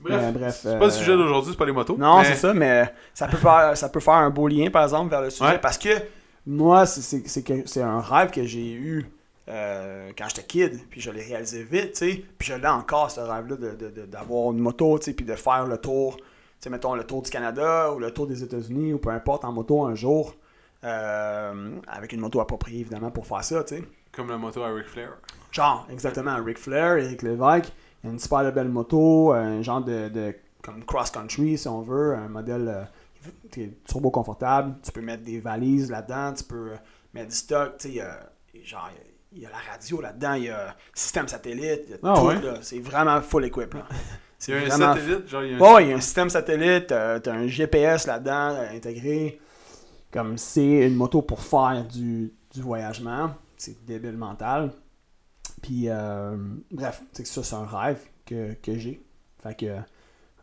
[0.00, 1.96] Bref, Mais bref, c'est pas le euh, sujet d'aujourd'hui, c'est pas les motos.
[1.98, 4.82] Non, mais- c'est ça, mais ça peut, faire, ça peut faire un beau lien, par
[4.84, 5.50] exemple, vers le sujet.
[5.52, 5.58] Ouais.
[5.58, 5.88] Parce que
[6.46, 9.06] moi, c'est- un rêve que j'ai eu
[9.48, 12.24] euh, quand j'étais kid, puis je l'ai réalisé vite, tu sais.
[12.36, 15.24] Puis je l'ai encore, ce rêve-là, de- de- de- d'avoir une moto, tu sais, puis
[15.24, 16.22] de faire le tour, tu
[16.58, 19.52] sais, mettons le tour du Canada ou le tour des États-Unis ou peu importe, en
[19.52, 20.34] moto un jour.
[20.84, 23.84] euh, avec une moto appropriée, évidemment, pour faire ça, tu sais.
[24.12, 25.10] Comme la moto à Ric Flair.
[25.50, 27.72] Genre, exactement, Ric Flair, Eric Lévesque,
[28.10, 32.68] une super belle moto, un genre de, de comme cross-country, si on veut, un modèle
[32.68, 36.76] euh, qui est turbo confortable, tu peux mettre des valises là-dedans, tu peux euh,
[37.14, 38.30] mettre du stock, tu sais, il y a-
[38.64, 38.90] genre,
[39.32, 42.14] il y a- la radio là-dedans, il y a système satellite, il y a Ah
[42.18, 42.40] tout, ouais?
[42.42, 43.86] là, c'est vraiment full equip, là.
[44.38, 45.80] Il C'est un vraiment satellite, genre il y a un...
[45.80, 49.40] Il y a un système satellite, euh, t'as un GPS là-dedans euh, intégré.
[50.12, 53.30] Comme c'est une moto pour faire du, du voyagement.
[53.56, 54.72] C'est débile mental.
[55.66, 56.36] Puis, euh,
[56.70, 59.02] bref, c'est que ça, c'est un rêve que, que j'ai.
[59.42, 59.76] Fait que,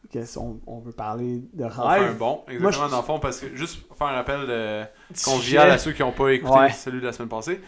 [0.09, 2.17] qu'est-ce- on, on veut parler de On fait un rêve.
[2.17, 4.83] bon, Moi, exactement, je- dans le fond, parce que juste pour faire un rappel euh,
[5.23, 6.71] convivial à ceux qui n'ont pas écouté Ouais.
[6.71, 7.61] celui de la semaine passée.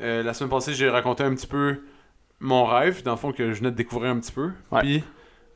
[0.00, 1.82] Euh, la semaine passée, j'ai raconté un petit peu
[2.40, 4.50] mon rêve, dans le fond, que je venais de découvrir un petit peu.
[4.70, 4.80] Ouais.
[4.80, 5.04] Puis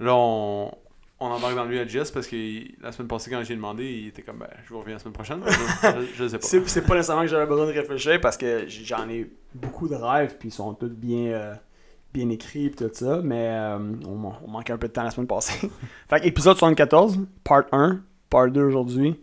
[0.01, 0.71] là, on,
[1.19, 4.23] on embarque dans lui à parce que la semaine passée, quand j'ai demandé, il était
[4.23, 5.41] comme, ben, je vous reviens la semaine prochaine.
[6.15, 6.47] je, sais pas.
[6.47, 10.37] C'est, pas nécessairement que j'avais besoin de réfléchir parce que j'en ai beaucoup de rêves
[10.39, 11.55] puis ils sont tous bien, euh,
[12.13, 15.11] bien écrits pis tout ça, mais euh, on, on manquait un peu de temps la
[15.11, 15.71] semaine passée.
[16.09, 19.19] fait que épisode 74, part 1, part 2 aujourd'hui.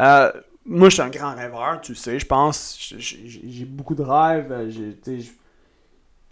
[0.00, 0.32] Euh,
[0.64, 2.76] moi, je suis un grand rêveur, tu sais, je pense.
[2.98, 4.68] J'ai beaucoup de rêves.
[4.70, 5.20] j'ai-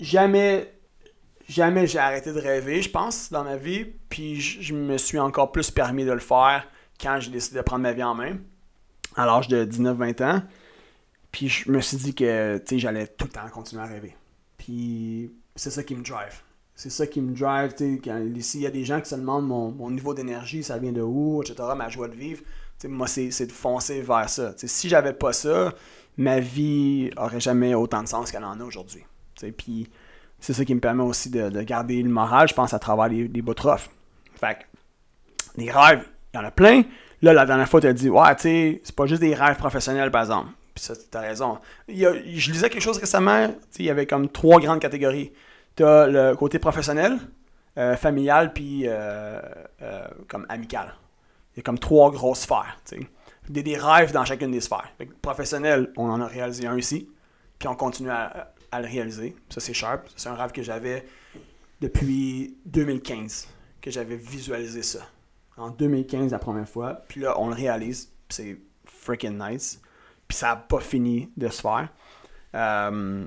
[0.01, 0.74] Jamais,
[1.49, 3.87] jamais j'ai arrêté de rêver, je pense, dans ma vie.
[4.09, 6.67] Puis je me suis encore plus permis de le faire
[7.01, 8.39] quand j'ai décidé de prendre ma vie en main,
[9.17, 10.43] à l'âge de 19-20 ans.
[11.33, 14.17] Puis je me suis dit que j'allais tout le temps continuer à rêver.
[14.57, 16.43] Puis c'est ça qui me drive.
[16.77, 17.75] C'est ça qui me drive.
[18.41, 21.03] s'il y a des gens qui se demandent mon, mon niveau d'énergie, ça vient de
[21.03, 22.43] où, etc., ma joie de vivre,
[22.89, 24.53] moi, c'est de foncer vers ça.
[24.53, 25.73] Tu sais, si j'avais pas ça,
[26.17, 29.05] ma vie aurait jamais autant de sens qu'elle en a aujourd'hui.
[29.57, 29.89] Puis
[30.45, 33.09] c'est ça qui me permet aussi de, de garder le moral, je pense, à travers
[33.09, 33.55] les, les bouts.
[33.55, 36.05] Fait que, des rêves,
[36.35, 36.83] il y en a plein.
[37.23, 39.57] Là, la dernière fois, tu as dit, ouais, tu sais, c'est pas juste des rêves
[39.57, 40.51] professionnels, par exemple.
[40.75, 41.61] Puis ça, t'as raison.
[41.89, 45.33] Je lisais quelque chose récemment, tu il y avait comme trois grandes catégories.
[45.77, 47.17] T'as le côté professionnel,
[47.79, 49.41] euh, familial, puis euh,
[49.81, 50.95] euh, comme amical.
[51.55, 53.09] Il y a comme trois grosses sphères, tu.
[53.49, 54.91] Des, des rêves dans chacune des sphères.
[54.99, 57.09] Fait que professionnel, on en a réalisé un ici,
[57.59, 59.37] puis on continue à, à le réaliser.
[59.49, 60.09] Ça, c'est sharp.
[60.17, 61.07] C'est un rêve que j'avais
[61.81, 63.49] depuis 2015,
[63.81, 65.01] que j'avais visualisé ça.
[65.57, 67.05] En 2015, la première fois.
[67.09, 68.11] Puis là, on le réalise.
[68.29, 69.81] c'est freaking nice.
[70.27, 71.89] Puis ça n'a pas fini de se faire.
[72.55, 73.27] Euh,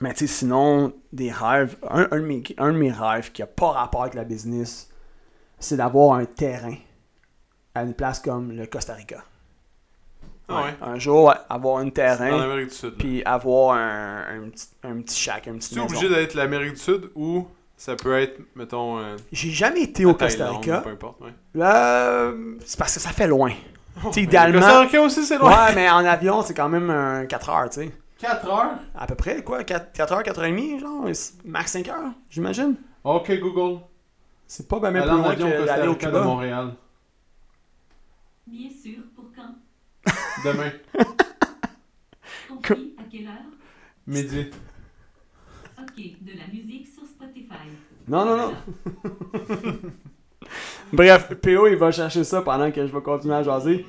[0.00, 1.76] mais tu sais, sinon, des rêves.
[1.88, 4.90] Un, un de mes, un de mes rêves qui n'a pas rapport avec la business,
[5.58, 6.76] c'est d'avoir un terrain
[7.74, 9.24] à une place comme le Costa Rica.
[10.48, 10.74] Ah ouais.
[10.80, 12.90] Un jour, avoir un terrain, l'Amérique du Sud.
[12.90, 12.96] là.
[12.98, 16.72] puis avoir un, un petit, un petit shack, un petit Tu es obligé d'être l'Amérique
[16.74, 20.80] du Sud ou Ça peut être, mettons, euh, J'ai jamais été au Costa Thaïlande, Rica.
[20.80, 21.32] peu importe, ouais.
[21.62, 23.52] Euh, c'est parce que ça fait loin.
[24.04, 25.50] Oh, idéalement- Le Costa Rica aussi, c'est loin.
[25.50, 27.90] Ouais, mais en avion, c'est quand même un 4 heures, tu sais.
[28.18, 28.70] 4 heures?
[28.96, 31.04] À peu près, quoi, 4, 4 heures, 4 heures et demie, genre,
[31.44, 32.76] max 5 heures, j'imagine.
[33.02, 33.80] Ok, Google.
[34.46, 36.24] C'est pas bien plus en loin avion au que Costa d'aller au Rica de Cuba.
[36.24, 36.70] Montréal.
[38.46, 39.00] Bien sûr,
[40.44, 40.70] Demain,
[42.48, 43.32] Compris à quelle heure?
[44.06, 44.50] Midi.
[45.78, 47.68] Ok, de la musique sur Spotify.
[48.06, 48.54] Non, non, non.
[50.92, 53.84] Bref, PO, il va chercher ça pendant que je vais continuer à jaser.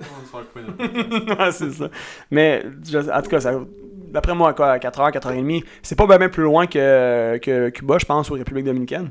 [0.00, 1.90] On va se faire couper notre- ouais, c'est ça.
[2.30, 3.60] Mais, je- en tout cas, ça,
[4.08, 8.30] d'après moi, quoi, 4h, 4h30, c'est pas bien plus loin que, que Cuba, je pense,
[8.30, 9.10] ou République Dominicaine.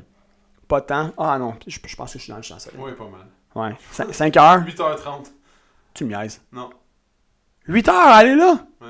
[0.66, 1.12] Pas de temps.
[1.16, 2.80] Ah non, je, je pense que je suis dans le champ soleil.
[2.80, 3.26] Ouais, pas mal.
[3.54, 3.76] Ouais.
[4.12, 5.30] 5 heures, 8h30.
[5.94, 6.42] Tu me niaises.
[6.52, 6.70] Non.
[7.66, 8.66] 8 heures, aller là?
[8.80, 8.88] Ouais.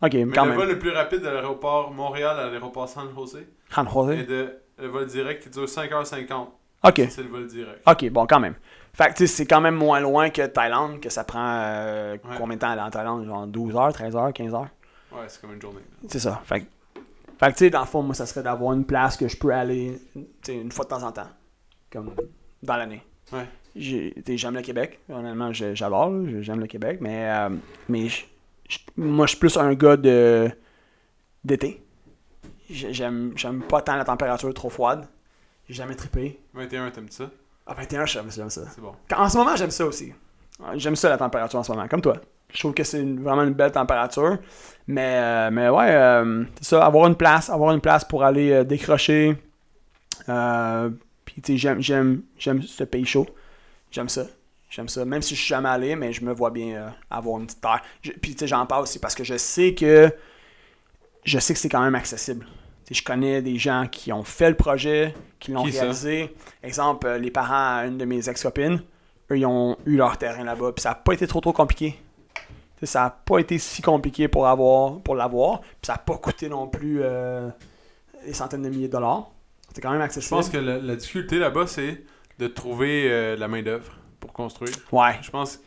[0.00, 0.58] Ok, Mais quand le même.
[0.58, 3.38] vol le plus rapide de l'aéroport Montréal à l'aéroport San Jose
[3.70, 4.10] San Jose.
[4.18, 6.46] est de le vol direct qui dure 5h50.
[6.84, 7.02] Ok.
[7.10, 7.82] C'est le vol direct.
[7.86, 8.54] Ok, bon, quand même.
[8.92, 12.12] Fait que, tu sais, c'est quand même moins loin que Thaïlande, que ça prend euh,
[12.14, 12.18] Ouais.
[12.38, 13.24] combien de temps aller en Thaïlande?
[13.26, 14.68] Genre 12 heures, 13 heures, 15 heures?
[15.12, 15.80] Ouais, c'est comme une journée.
[16.08, 16.40] C'est ça.
[16.44, 16.66] Fait que,
[17.40, 19.36] fait que, tu sais, dans le fond, moi, ça serait d'avoir une place que je
[19.36, 20.00] peux aller,
[20.48, 21.28] une fois de temps en temps.
[21.90, 22.12] Comme
[22.62, 23.02] dans l'année.
[23.32, 23.46] Ouais.
[23.78, 24.98] J'aime le Québec.
[25.08, 26.12] Honnêtement, j'adore.
[26.40, 26.98] J'aime le Québec.
[27.00, 27.48] Mais, euh,
[27.88, 28.24] mais je-
[28.68, 30.50] je- moi, je suis plus un gars de
[31.44, 31.82] d'été.
[32.68, 35.06] J'ai- J'aime pas tant la température trop froide.
[35.68, 36.38] J'ai jamais trippé.
[36.54, 37.30] 21, t'aimes ça?
[37.66, 38.46] Ah, 21, j'aime ça.
[38.48, 38.92] C'est bon.
[39.14, 40.12] En ce moment, j'aime ça aussi.
[40.74, 42.16] J'aime ça la température en ce moment, comme toi.
[42.52, 44.38] Je trouve que c'est vraiment une belle température.
[44.86, 48.64] Mais, euh, mais ouais, euh, c'est ça, avoir une place, avoir une place pour aller
[48.64, 49.36] décrocher.
[50.28, 50.90] Euh,
[51.24, 52.22] Puis tu sais, j'aime
[52.62, 53.26] ce pays chaud.
[53.90, 54.26] J'aime ça.
[54.70, 55.04] J'aime ça.
[55.04, 57.60] Même si je suis jamais allé, mais je me vois bien euh, avoir une petite
[57.60, 57.80] terre.
[58.02, 60.12] Je- puis tu sais, j'en parle aussi parce que je sais que
[61.24, 62.46] je sais que c'est quand même accessible.
[62.86, 65.80] Tu sais, je connais des gens qui ont fait le projet, qui l'ont ça?
[65.82, 66.34] réalisé.
[66.62, 68.82] Exemple, euh, les parents à une de mes ex-copines,
[69.30, 70.72] eux, ils ont eu leur terrain là-bas.
[70.72, 71.98] Puis ça n'a pas été trop trop compliqué.
[72.34, 72.40] Tu
[72.80, 75.60] sais, ça n'a pas été si compliqué pour avoir pour l'avoir.
[75.60, 77.48] Puis ça n'a pas coûté non plus euh,
[78.24, 79.30] des centaines de milliers de dollars.
[79.74, 80.36] C'est quand même Je accessible.
[80.36, 82.02] pense que la, la difficulté là-bas, c'est
[82.38, 84.74] de trouver euh, la main-d'œuvre pour construire.
[84.92, 85.18] Ouais.
[85.22, 85.60] Je pense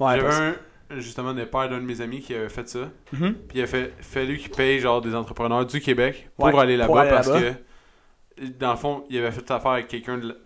[0.00, 0.18] Ouais.
[0.20, 0.54] J'avais un,
[1.00, 2.90] justement, le père d'un de mes amis qui avait fait ça.
[3.12, 3.34] Mhm.
[3.48, 6.76] Puis il a fait, fallu qu'il paye genre des entrepreneurs du Québec pour Ouais, aller
[6.76, 7.52] là-bas parce que,
[8.58, 10.36] dans le fond, il avait fait affaire avec quelqu'un de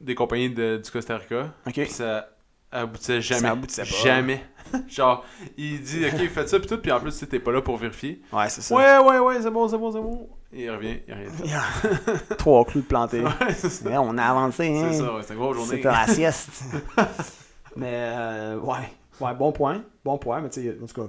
[0.00, 1.52] des compagnies de- du Costa Rica.
[1.66, 1.72] Ok.
[1.74, 2.28] Puis ça
[2.70, 3.40] aboutissait jamais.
[3.40, 4.04] Ça aboutissait pas.
[4.04, 4.44] Jamais.
[4.88, 5.24] genre,
[5.56, 6.78] il dit, ok, faites ça, puis tout.
[6.78, 8.20] Puis en plus, tu t'es pas là pour vérifier.
[8.32, 8.74] Ouais, c'est ça.
[8.74, 10.28] Ouais, ouais, ouais, c'est bon, c'est bon, c'est bon.
[10.52, 13.18] Et il revient, il a Trois clous de.
[13.18, 13.90] Ouais.
[13.90, 14.88] Ouais, on a avancé, hein.
[14.92, 15.76] C'est ça, ouais, c'est une grosse journée.
[15.76, 16.62] C'était la sieste.
[17.76, 18.90] mais, euh, ouais.
[19.20, 19.82] Ouais, bon point.
[20.04, 21.08] Bon point, mais tu sais, en tout cas,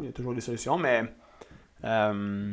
[0.00, 1.04] il y a toujours des solutions, mais.
[1.84, 2.52] euh,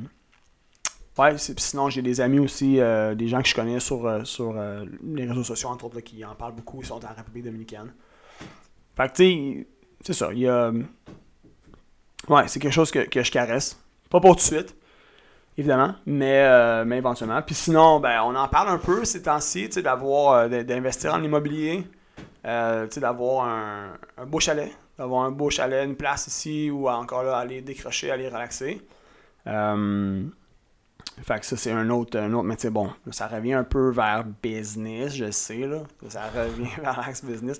[1.17, 4.53] ouais, sinon, j'ai des amis aussi, euh, des gens que je connais sur, euh, sur
[4.57, 7.45] euh, les réseaux sociaux, entre autres, là, qui en parlent beaucoup, ils sont en République
[7.45, 7.93] Dominicaine.
[8.95, 9.67] Fait que, tu sais,
[10.01, 10.71] c'est ça, il y a.
[12.27, 13.79] Ouais, c'est quelque chose que, que je caresse.
[14.09, 14.75] Pas pour tout de suite,
[15.57, 17.41] évidemment, mais, euh, mais éventuellement.
[17.41, 21.87] Puis sinon, ben, on en parle un peu ces temps-ci, d'avoir, euh, d'investir en immobilier,
[22.45, 27.37] euh, d'avoir un, beau chalet, d'avoir un beau chalet, une place ici ou encore là,
[27.37, 28.81] aller décrocher, aller relaxer.
[29.47, 30.23] Euh,
[31.23, 33.89] fait que ça, c'est un autre, un autre, mais tu bon, ça revient un peu
[33.89, 35.83] vers business, je sais, là.
[36.09, 37.57] Ça revient vers l'axe business.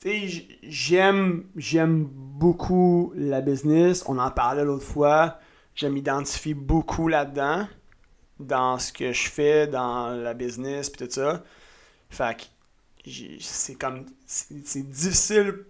[0.00, 4.04] Tu j'aime, j'aime beaucoup la business.
[4.06, 5.38] On en parlait l'autre fois.
[5.76, 7.68] Je m'identifie beaucoup là-dedans,
[8.40, 11.44] dans ce que je fais, dans la business, puis tout ça.
[12.10, 12.42] Fait que
[13.40, 14.06] c'est comme.
[14.26, 15.64] C'est difficile.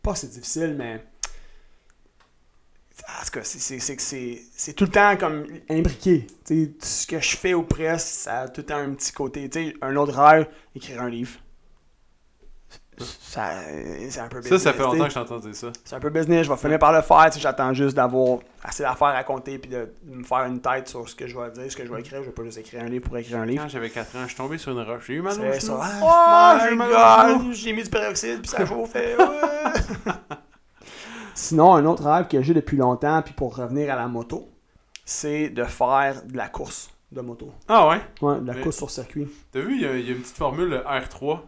[0.00, 1.04] Pas c'est difficile, mais.
[3.20, 6.26] En tout cas, c'est- tout le temps comme imbriqué.
[6.44, 9.12] Tu sais, ce que je fais au presse, ça a tout le temps un petit
[9.12, 9.48] côté.
[9.48, 11.38] Tu sais, un autre rêve, écrire un livre.
[13.00, 13.50] Ça,
[14.10, 15.68] c'est un peu Ça, ça business, fait longtemps que j'entends dire ça.
[15.84, 19.08] C'est un peu business, je vais finir par le faire, j'attends juste d'avoir assez d'affaires
[19.08, 21.70] à raconter puis de, de me faire une tête sur ce que je vais dire,
[21.70, 23.46] ce que je vais écrire, je vais pas juste écrire un livre pour écrire un
[23.46, 23.62] livre.
[23.62, 25.04] Quand j'avais 4 ans, je suis tombé sur une roche.
[25.06, 25.60] J'ai eu mal au genou.
[25.60, 25.80] ça.
[26.02, 29.16] Oh, j'ai mis du peroxyde puis ça chauffait.
[29.16, 30.12] ouais.
[31.34, 34.48] Sinon, un autre rêve que j'ai depuis longtemps, puis pour revenir à la moto,
[35.04, 37.52] c'est de faire de la course de moto.
[37.68, 38.00] Ah ouais?
[38.20, 39.28] Ouais, de la Mais- course sur circuit.
[39.52, 41.38] T'as vu, il y, y a une petite formule le R3.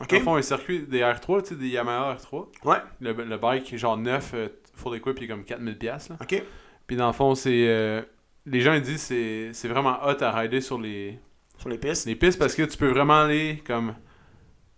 [0.00, 0.12] Ok.
[0.12, 2.46] Ils font un circuit des R3, tu sais, des Yamaha R3.
[2.64, 2.76] Ouais.
[3.00, 5.76] Le, le bike, genre neuf, euh, full equip, il est comme 4000$.
[5.76, 6.18] piastres, Là.
[6.20, 6.42] Ok.
[6.86, 7.66] Puis dans le fond, c'est.
[7.68, 8.02] euh,
[8.46, 11.18] les gens ils disent que c'est c'est vraiment hot à rider sur les,
[11.58, 12.06] Sur les pistes.
[12.06, 13.94] les pistes parce que tu peux vraiment aller comme.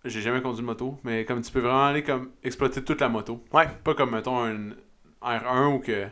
[0.05, 3.09] J'ai jamais conduit de moto, mais comme tu peux vraiment aller comme exploiter toute la
[3.09, 3.43] moto.
[3.51, 3.67] Ouais.
[3.83, 4.69] Pas comme, mettons, un
[5.21, 6.05] R1 où que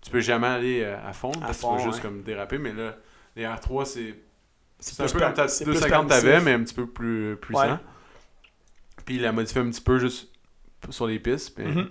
[0.00, 1.32] tu peux jamais aller euh, à fond.
[1.32, 2.08] parce que fond, tu peux juste ouais.
[2.10, 2.94] comme déraper, mais là,
[3.36, 4.14] les R3, c'est
[4.78, 6.30] C'est un plus peu per- comme ta c'est plus 250 permissif.
[6.30, 7.72] t'avais, mais un petit peu plus puissant.
[7.72, 7.76] Ouais.
[9.04, 10.30] Puis il l'a modifié un petit peu juste
[10.90, 11.58] sur les pistes.
[11.58, 11.88] Mhm.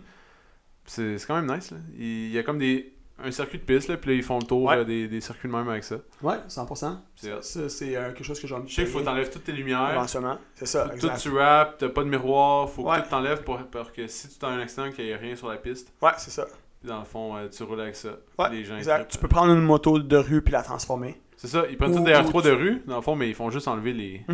[0.86, 1.72] C'est quand même nice.
[1.72, 1.78] Là.
[1.98, 2.90] Il y a comme des
[3.24, 4.78] un circuit de pistes, là, puis là, ils font le tour Ouais.
[4.78, 5.98] euh, des, des circuits de même avec ça.
[6.24, 6.98] Ouais, 100%.
[7.16, 9.52] C'est euh, quelque chose que j'ai envie de Je sais qu'il faut t'enlèves toutes tes
[9.52, 9.92] lumières.
[9.92, 10.40] éventuellement.
[10.56, 12.98] C'est ça, Tout, tu wraps, t'as pas de miroir, faut Ouais.
[12.98, 15.36] que tout t'enlèves pour, pour que si tu as un accident, qu'il n'y ait rien
[15.36, 15.94] sur la piste.
[16.02, 16.48] Ouais, c'est ça.
[16.82, 18.10] Puis dans le fond, euh, tu roules avec ça.
[18.40, 18.98] Ouais, les gens Exact.
[18.98, 19.12] trippent.
[19.12, 21.22] Tu peux prendre une moto de rue puis la transformer.
[21.38, 23.30] C'est ça, ils prennent Ou- tout des R3 ou de rue, dans le fond, mais
[23.30, 24.26] ils font juste enlever les.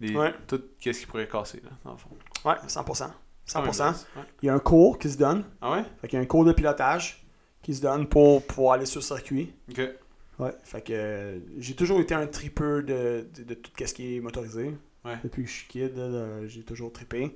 [0.00, 0.34] Les Ouais.
[0.46, 2.10] Tout qu'est-ce qui pourrait casser, là, dans le fond.
[2.44, 3.10] Ouais, 100%.
[3.46, 3.52] 100%.
[3.52, 4.06] Quand même nice.
[4.16, 4.22] Ouais.
[4.42, 5.44] Il y a un cours qui se donne.
[5.60, 5.84] Ah ouais?
[6.00, 7.24] Fait qu'il y a un cours de pilotage
[7.62, 9.52] qui se donne pour pouvoir aller sur le circuit.
[9.70, 9.80] Ok.
[10.38, 14.16] Ouais, fait que euh, j'ai toujours été un tripeur de, de, de tout ce qui
[14.16, 14.76] est motorisé.
[15.04, 15.18] Ouais.
[15.22, 17.34] Depuis que je suis kid, là, j'ai toujours trippé.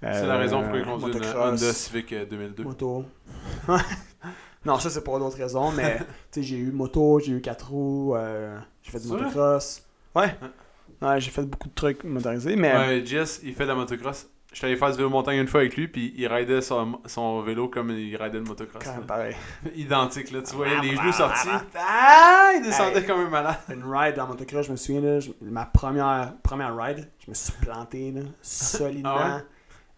[0.00, 2.62] C'est la raison pour laquelle ils conduisent une motocross, Honda Civic euh, 2002.
[2.62, 3.04] Moto.
[4.64, 5.98] non, ça c'est pour d'autres raisons, mais
[6.36, 9.22] j'ai eu moto, j'ai eu 4 roues, euh, j'ai fait du vrai?
[9.22, 9.82] motocross.
[10.14, 10.36] Ouais.
[11.00, 14.26] Ouais, j'ai fait beaucoup de trucs motorisés, mais Ouais, Jess, il fait de la motocross.
[14.52, 17.42] Je allé faire du vélo montagne une fois avec lui, puis il ridait son, son
[17.42, 18.82] vélo comme il ridait le motocross.
[18.82, 19.36] quand même pareil.
[19.76, 20.40] Identique, là.
[20.42, 21.48] Tu voyais les genoux Ah, sortis.
[21.50, 23.06] ah, Ah, il descendait Hey.
[23.06, 23.58] comme un malade.
[23.72, 27.34] Une ride en motocross, je me souviens, là, je- ma première, première ride, je me
[27.34, 29.16] suis planté là, solidement.
[29.18, 29.42] Ah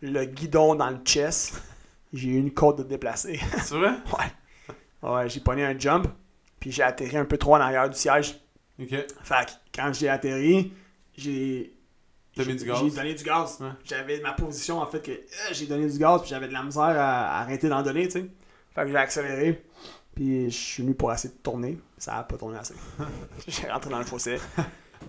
[0.03, 1.63] Le guidon dans le chest.
[2.13, 3.39] J'ai eu une côte de déplacer.
[3.63, 3.93] C'est vrai?
[5.03, 6.09] ouais, j'ai pogné un jump,
[6.59, 8.35] puis j'ai atterri un peu trop en arrière du siège.
[8.83, 8.89] Ok.
[9.23, 10.73] Fait que quand j'ai atterri,
[11.21, 11.73] j'ai.
[12.37, 13.59] J'ai- donné du gaz.
[13.61, 13.69] Ouais.
[13.85, 15.17] J'avais ma position en fait que euh,
[15.53, 18.13] j'ai donné du gaz, puis j'avais de la misère à, à arrêter d'en donner, tu
[18.21, 18.27] sais.
[18.75, 19.65] Fait que j'ai accéléré,
[20.15, 21.79] puis je suis venu pour essayer de tourner.
[21.99, 22.75] Ça a pas tourné assez.
[23.49, 24.39] j'ai rentré dans le fossé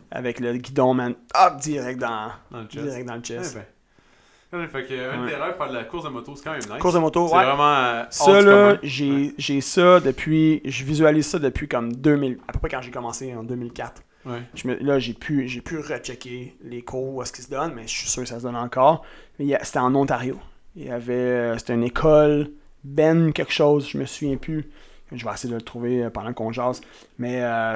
[0.09, 1.15] avec le guidon, man.
[1.35, 2.83] Hop, direct dans, Dans le chest.
[2.85, 3.55] direct dans le chest.
[3.55, 4.59] ben.
[4.59, 5.29] Ouais, fait que, un Ouais.
[5.29, 6.81] des rêves, faire de la course de moto, c'est quand même nice.
[6.81, 7.45] Course de moto, C'est ouais.
[7.45, 7.73] vraiment.
[7.73, 10.61] euh, Ça là, j'ai ça depuis.
[10.65, 12.39] Je visualise ça depuis comme 2000.
[12.47, 14.01] À peu près quand j'ai commencé en 2004.
[14.25, 17.97] Là, j'ai pu, j'ai pu rechecker les cours où est-ce qu'ils se donnent, mais je
[17.97, 19.03] suis sûr que ça se donne encore.
[19.39, 20.39] C'était en Ontario.
[20.75, 22.51] Il y avait, euh, c'était une école,
[22.83, 24.69] Ben quelque chose, je me souviens plus.
[25.11, 26.81] Je vais essayer de le trouver euh, pendant qu'on jase.
[27.17, 27.75] Mais, euh,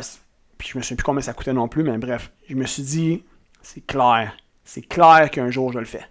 [0.57, 2.83] puis je me souviens plus combien ça coûtait non plus, mais bref, je me suis
[2.83, 3.23] dit,
[3.61, 6.05] c'est clair, c'est clair qu'un jour je le fais.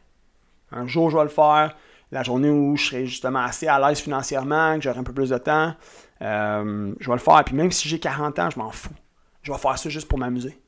[0.73, 1.77] Un jour je vais le faire.
[2.13, 5.31] La journée où je serai justement assez à l'aise financièrement, que j'aurai un peu plus
[5.31, 5.75] de temps,
[6.21, 7.43] je vais le faire.
[7.45, 8.95] Puis même si j'ai 40 ans, je m'en fous
[9.45, 10.59] je vais faire ça juste pour m'amuser.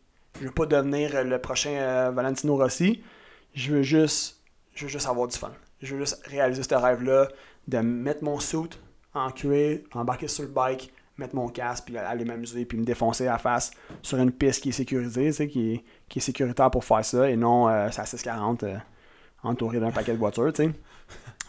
[0.40, 3.02] Je veux pas devenir euh, le prochain euh, Valentino Rossi.
[3.54, 4.36] Je veux juste
[4.74, 5.50] je veux juste avoir du fun.
[5.82, 7.28] Je veux juste réaliser ce rêve-là
[7.66, 8.78] de mettre mon suit
[9.14, 13.24] en cuir, embarquer sur le bike, mettre mon casque, puis aller m'amuser, puis me défoncer
[13.24, 13.70] la face
[14.02, 15.82] sur une piste qui est sécurisée, qui,
[16.14, 18.76] est, sécuritaire pour faire ça, et non euh, c'est à 640 euh,
[19.42, 20.70] entouré d'un paquet de voitures, tu sais.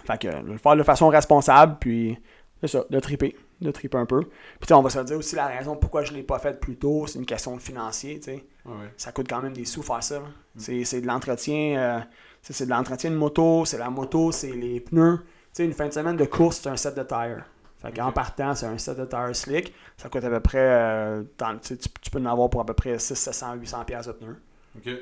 [0.06, 2.18] Fait le faire de façon responsable, puis
[2.62, 4.22] c'est ça, de triper, de triper un peu.
[4.60, 7.08] Puis on va se dire aussi la raison pourquoi je l'ai pas fait plus tôt,
[7.08, 8.46] c'est une question de financier, tu sais.
[8.66, 8.94] Ouais.
[8.98, 10.20] Ça coûte quand même des sous faire ça.
[10.20, 10.26] là.
[10.58, 12.00] C'est, de l'entretien, euh,
[12.42, 15.20] c'est, de l'entretien de moto, c'est la moto, c'est les pneus.
[15.24, 17.46] Tu sais, une fin de semaine de course, c'est un set de tires.
[17.82, 18.14] Fait Ok.
[18.14, 19.74] partant, c'est un set de tires slick.
[19.98, 21.78] Ça coûte à peu près, euh, dans- tu,
[22.12, 24.38] peux en avoir pour à peu près 600, 700, 800 pièces de pneus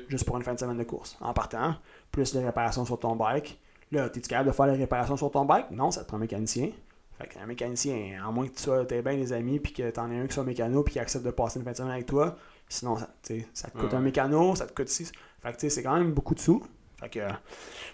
[0.08, 1.16] juste pour une fin de semaine de course.
[1.20, 1.74] En partant,
[2.10, 3.58] plus les réparations sur ton bike.
[3.92, 5.70] Là, es-tu capable de faire les réparations sur ton bike?
[5.70, 6.70] Non, ça te prend un mécanicien.
[7.18, 10.18] Fait qu'un mécanicien, à moins que tu sois, bien des amis, puis que t'en aies
[10.18, 12.36] un qui soit mécano, puis qui accepte de passer une fin de semaine avec toi,
[12.68, 13.08] sinon, ça,
[13.54, 13.96] ça te coûte Ouais.
[13.96, 15.12] un mécano, ça te coûte 6.
[15.42, 16.62] Fait que, tu sais, c'est quand même beaucoup de sous.
[17.00, 17.20] Fait que,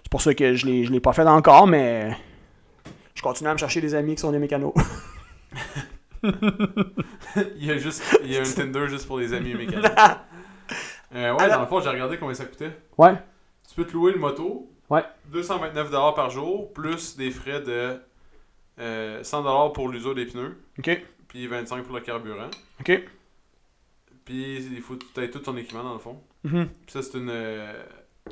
[0.02, 2.16] c'est pour ça que je l'ai, je l'ai pas fait encore, mais
[3.14, 4.74] je continue à me chercher des amis qui sont des mécanos.
[6.24, 8.02] il y a juste.
[8.22, 9.87] Il y a un Tinder juste pour les amis mécaniques.
[11.14, 12.70] Euh, ouais, Alors- dans le fond, j'ai regardé combien ça coûtait.
[12.96, 13.12] ouais.
[13.68, 14.70] Tu peux te louer une moto.
[14.88, 15.04] Ouais.
[15.30, 18.00] 229$ par jour, plus des frais de
[18.78, 21.04] euh, 100$ pour l'usure des pneus, OK.
[21.28, 22.50] puis 25$ pour le carburant.
[22.80, 23.02] OK.
[24.24, 26.20] Puis il faut que tu aies tout ton équipement dans le fond.
[26.44, 26.68] Mhm.
[26.68, 27.82] Puis ça, c'est une euh,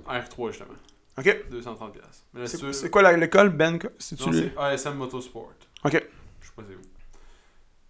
[0.06, 0.74] R3 justement.
[1.18, 1.26] OK.
[1.50, 1.90] 230$.
[2.32, 3.78] Mais là, si tu C'est, quoi la- l'école, Ben?
[3.82, 4.16] Le- c'est
[4.56, 5.52] ASM Motorsport.
[5.84, 5.92] OK.
[6.40, 6.80] Je sais pas c'est où.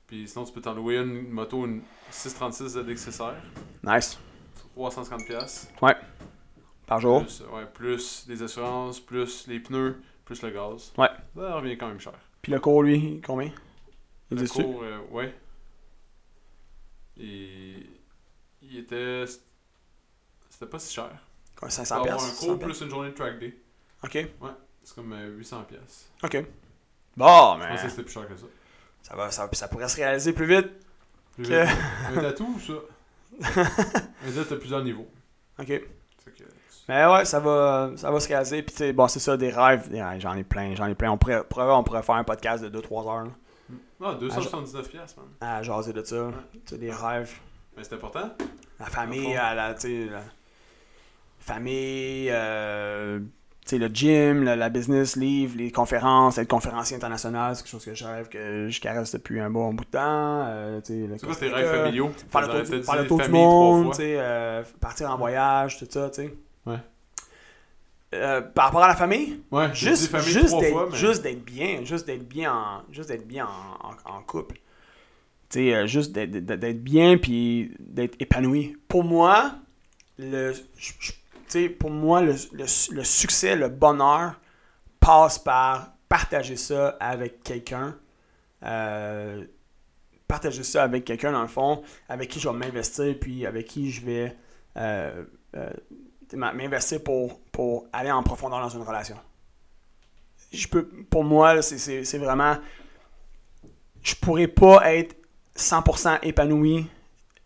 [0.06, 3.34] Puis sinon, tu peux t'en louer une moto, une 636 ZXSR,
[3.84, 4.18] Nice.
[4.76, 5.68] 350$.
[6.86, 7.22] Par jour.
[7.22, 10.92] Plus, ouais, plus les assurances, plus les pneus, plus le gaz.
[10.98, 11.08] Ouais.
[11.36, 12.14] Ça revient quand même cher.
[12.42, 13.52] Puis le cours, lui, combien?
[14.30, 15.34] Le cours, euh, ouais.
[17.18, 17.86] Et
[18.62, 19.24] il était.
[20.48, 21.10] C'était pas si cher.
[21.62, 22.42] Tu 500 peux avoir pièces.
[22.42, 23.54] un cours plus une journée de track day.
[24.02, 24.18] OK.
[24.82, 26.08] C'est comme euh, 800 pièces.
[26.22, 26.44] OK.
[27.16, 28.46] Bon, Je mais pensais que c'était plus cher que ça.
[29.02, 30.68] ça, va, ça, ça pourrait se réaliser plus vite.
[31.34, 31.76] Plus Que- vite.
[32.08, 32.72] Un tatou ou ça?
[34.24, 35.08] Mais là, t'as plusieurs niveaux.
[35.58, 35.82] OK.
[36.90, 38.62] Mais ouais, ça va, ça va se réaliser.
[38.62, 39.88] Puis, bon, c'est ça, des rêves.
[40.18, 41.10] J'en ai plein, j'en ai plein.
[41.12, 43.30] On pourrait, on pourrait faire un podcast de 2-3 heures là,
[44.02, 45.26] Ah, 279 pièces, man.
[45.40, 46.30] à jaser de ça.
[46.52, 47.32] Tu sais, des rêves.
[47.76, 48.30] Mais c'est important.
[48.80, 50.22] La famille, à la, tu la
[51.38, 53.26] famille, euh, tu
[53.66, 57.84] sais, le gym, la, la business, livre, les conférences, être conférencier international, c'est quelque chose
[57.84, 60.00] que je rêve que je caresse depuis un bon bout de temps.
[60.48, 62.10] Euh, C'est quoi tes rêves familiaux?
[62.30, 66.34] Faire le tour, du- monde, euh, partir en voyage, tout ça, tu sais.
[66.66, 66.78] Ouais.
[68.12, 70.96] Euh, par rapport à la famille, Ouais, juste, juste d'être mais...
[70.96, 74.56] juste d'être bien, juste d'être bien en, juste d'être bien en, en- en couple.
[75.48, 78.76] Tu sais, euh, juste d'être- d'être bien puis d'être épanoui.
[78.88, 79.52] Pour moi,
[80.18, 80.52] le,
[81.78, 84.40] pour moi, le, le- le succès, le bonheur
[84.98, 87.96] passe par partager ça avec quelqu'un.
[88.64, 89.44] Euh,
[90.26, 93.90] partager ça avec quelqu'un, dans le fond, avec qui je vais m'investir, puis avec qui
[93.92, 94.36] je vais
[94.76, 95.24] euh,
[95.56, 95.70] euh,
[96.36, 99.16] m'investir pour, pour aller en profondeur dans une relation.
[100.52, 102.56] Je peux, pour moi, c'est- vraiment.
[104.02, 105.14] Je pourrais pas être
[105.56, 106.86] 100% épanoui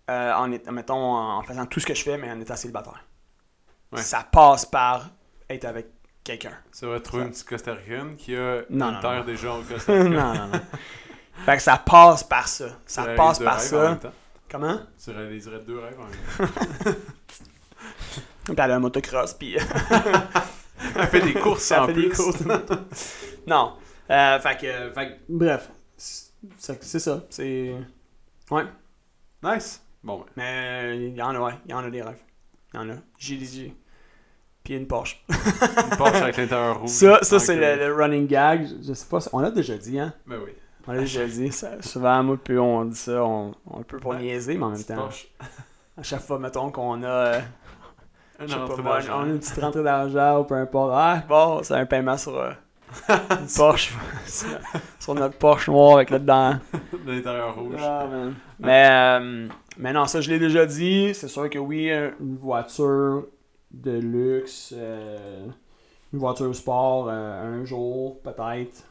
[0.09, 3.05] euh, en, mettons, en faisant tout ce que je fais, mais en étant célibataire.
[3.93, 4.01] Ouais.
[4.03, 5.11] Ça passe par
[5.51, 5.87] être avec
[6.23, 6.53] quelqu'un.
[6.73, 9.25] Ça va trouver une petite Costaricaine qui a Non, une non, terre non.
[9.25, 10.09] déjà au Costa Rica.
[10.09, 10.61] non, non, non.
[11.45, 12.67] Fait que ça passe par ça.
[12.87, 13.99] Ça passe par ça.
[14.49, 14.79] Comment?
[15.03, 16.91] Tu réaliserais deux rêves en même temps.
[18.45, 19.57] Puis elle a un motocross, puis
[20.97, 22.09] Elle fait des courses ça en fait plus.
[22.09, 22.75] des courses de moto.
[23.47, 23.73] non.
[24.11, 25.71] Euh, fait que, fait que, bref.
[25.97, 27.25] C'est ça.
[27.31, 27.75] C'est.
[28.51, 28.65] Ouais.
[29.43, 29.83] Nice.
[30.03, 30.27] Bon, ben.
[30.37, 31.55] Mais il y en a, ouais.
[31.65, 32.21] Il y en a des rêves.
[32.75, 32.95] Il y en a.
[33.19, 33.47] J'ai des.
[33.47, 33.75] j'ai-
[34.63, 35.25] Puis une Porsche.
[35.31, 36.91] Une Porsche avec l'intérieur rouge.
[36.91, 38.67] Ça, ça c'est le, le running gag.
[38.67, 39.19] Je, je sais pas.
[39.33, 40.13] On l'a déjà dit, hein?
[40.27, 40.51] Ben oui.
[40.87, 41.51] On l'a déjà dit.
[41.51, 43.25] Ça, souvent, moi, puis on dit ça.
[43.25, 44.21] On, on peut pour Ouais.
[44.23, 44.97] niaiser, mais en même temps.
[44.97, 45.29] Porsche.
[45.97, 47.39] À chaque fois, mettons qu'on a.
[48.41, 49.21] Je sais pas, rentrée moi, d'argent.
[49.21, 50.93] on a une petite rentrée d'argent ou peu importe.
[50.95, 52.53] Ah, bon, c'est un paiement sur euh,
[53.09, 53.95] une Porsche.
[54.99, 56.57] sur, notre Porsche noire avec là-dedans.
[57.07, 57.77] De l'intérieur rouge.
[57.79, 58.35] Ah, man.
[58.59, 61.15] Mais, euh, mais non, ça, je l'ai déjà dit.
[61.15, 63.27] C'est sûr que oui, une voiture
[63.71, 65.47] de luxe, euh,
[66.13, 68.85] une voiture sport, un jour, peut-être.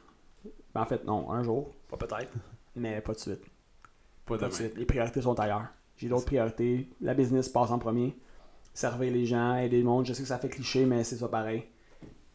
[0.73, 1.73] Ben, en fait, non, un jour.
[1.89, 2.31] Pas peut-être.
[2.75, 3.43] Mais pas de suite.
[4.25, 4.77] Pas de suite.
[4.77, 5.67] Les priorités sont ailleurs.
[5.97, 6.89] J'ai d'autres priorités.
[7.01, 8.17] La business passe en premier.
[8.73, 10.05] Servir les gens, aider le monde.
[10.05, 11.63] Je sais que ça fait cliché, mais c'est ça pareil.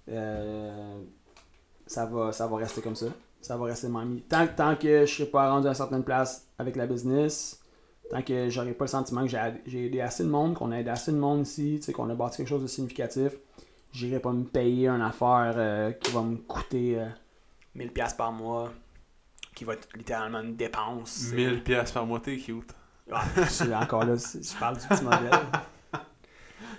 [0.09, 1.03] Euh,
[1.87, 3.07] ça, va, ça va rester comme ça.
[3.41, 4.23] Ça va rester mamie.
[4.23, 7.61] Tant, tant que je serai pas rendu à une certaine place avec la business,
[8.11, 9.33] tant que j'aurai pas le sentiment que
[9.67, 12.39] j'ai aidé assez de monde, qu'on a aidé assez de monde ici, qu'on a bâti
[12.39, 13.33] quelque chose de significatif,
[13.93, 17.09] j'irai pas me payer une affaire euh, qui va me coûter euh,
[17.77, 18.73] 1000$ par mois,
[19.55, 21.11] qui va être littéralement une dépense.
[21.11, 22.75] C'est- 1000 piastres par mois, t'es cute.
[23.13, 23.25] ah,
[23.83, 25.31] encore là, je parle du petit modèle.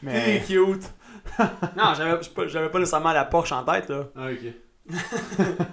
[0.02, 0.92] T'es Mais cute.
[1.78, 4.08] non, j'avais pas, j'avais pas nécessairement la Porsche en tête là.
[4.16, 4.96] Ah, ok.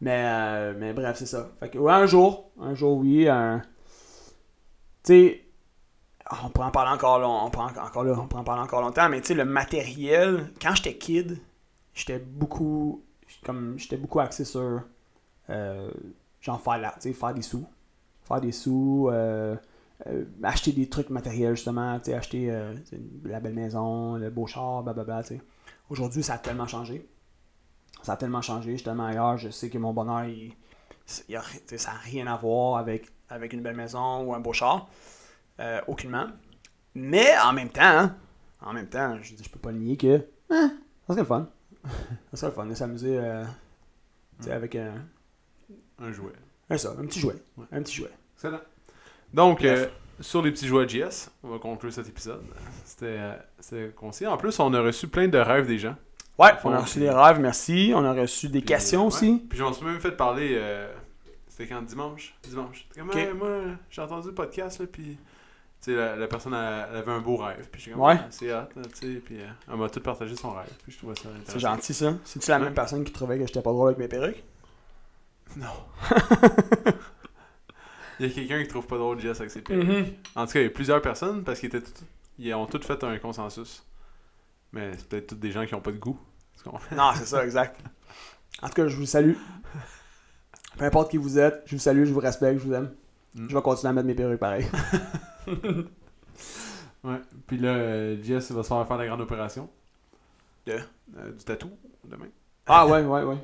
[0.00, 1.48] Mais, euh, mais bref, c'est ça.
[1.58, 3.62] Fait que ouais, un jour, un jour oui, un
[5.02, 5.42] tu sais
[6.44, 9.08] on peut en parler encore long- on en- encore là, on en parler encore longtemps,
[9.08, 11.38] mais tu sais le matériel, quand j'étais kid,
[11.94, 13.04] j'étais beaucoup
[13.44, 14.82] comme j'étais beaucoup axé sur
[15.50, 15.90] euh,
[16.40, 17.64] genre faire tu sais, faire des sous,
[18.24, 19.54] faire des sous euh,
[20.06, 22.74] euh, acheter des trucs matériels justement, acheter euh,
[23.24, 25.22] la belle maison, le beau char, blablabla.
[25.88, 27.08] Aujourd'hui, ça a tellement changé.
[28.02, 30.54] Ça a tellement changé, je suis tellement ailleurs, je sais que mon bonheur, il,
[31.34, 31.42] a-
[31.76, 34.88] ça n'a rien à voir avec, avec une belle maison ou un beau char.
[35.60, 36.26] Euh, aucunement.
[36.94, 38.16] Mais en même temps, hein,
[38.60, 41.48] en même temps, je, je peux pas nier que hein, ça serait le fun.
[42.32, 43.18] ça serait le fun de s'amuser
[44.38, 45.02] tu sais, avec un,
[45.98, 46.32] Un jouet.
[46.68, 47.36] un, ça, un petit jouet.
[47.56, 47.64] Ouais.
[47.72, 48.10] Un petit jouet.
[48.34, 48.60] Excellent.
[49.36, 49.86] Donc, euh,
[50.20, 52.42] sur les petits jouets de JS, on va conclure cet épisode.
[52.86, 53.18] C'était
[53.74, 54.26] euh, concis.
[54.26, 55.94] En plus, on a reçu plein de rêves des gens.
[56.38, 57.92] Ouais, on a reçu des rêves, merci.
[57.94, 59.42] On a reçu des Puis, questions euh, aussi.
[59.48, 60.52] Puis j'en suis même fait parler.
[60.54, 60.90] euh,
[61.48, 61.82] C'était quand?
[61.82, 62.34] Dimanche?
[62.42, 62.86] Dimanche.
[62.96, 63.10] Comme.
[63.10, 63.48] Ouais, moi,
[63.90, 65.18] j'ai entendu le podcast, là, puis.
[65.82, 67.68] Tu sais, la, la personne, elle, elle avait un beau rêve.
[67.70, 68.16] Puis j'ai comme, Ouais.
[68.30, 69.20] C'est hâte, là, tu sais.
[69.20, 70.72] Puis euh, elle m'a tout partagé son rêve.
[70.82, 71.52] Puis je trouvais ça intéressant.
[71.52, 72.14] C'est gentil ça.
[72.24, 72.64] C'est-tu la Ouais.
[72.64, 74.42] même personne qui trouvait que j'étais pas drôle avec mes perruques?
[75.56, 75.66] Non.
[78.18, 79.86] Il y a quelqu'un qui trouve pas drôle Jess avec ses Mm-hmm.
[79.86, 80.14] perruques.
[80.34, 82.04] En tout cas, il y a plusieurs personnes parce qu'ils étaient tout-
[82.38, 83.84] ils ont tous fait un consensus.
[84.72, 86.18] Mais c'est peut-être tous des gens qui ont pas de goût.
[86.92, 87.80] Non, c'est ça, exact.
[88.62, 89.34] En tout cas, je vous salue.
[90.78, 92.92] Peu importe qui vous êtes, je vous salue, je vous respecte, je vous aime.
[93.34, 93.48] Mm.
[93.48, 94.66] Je vais continuer à mettre mes perruques pareil.
[97.04, 97.20] Ouais.
[97.46, 99.70] Puis là, euh, Jess va se faire faire la grande opération.
[100.66, 100.72] De?
[100.72, 101.70] Euh, du tatou
[102.04, 102.26] demain.
[102.66, 103.36] Ah ouais, ouais, ouais.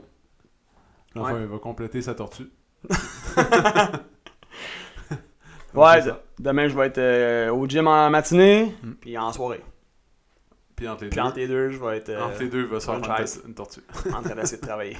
[1.14, 1.42] Enfin, Ouais.
[1.42, 2.50] il va compléter sa tortue.
[5.74, 6.00] Ouais,
[6.38, 8.92] demain je vais être euh, au gym en matinée, Mm.
[9.00, 9.62] puis en soirée.
[10.76, 12.60] Puis entre les Puis deux, entre les deux, je vais être euh, entre les deux,
[12.62, 12.96] il va se faire
[13.46, 13.80] une tortue.
[14.14, 14.96] en train d'essayer de travailler.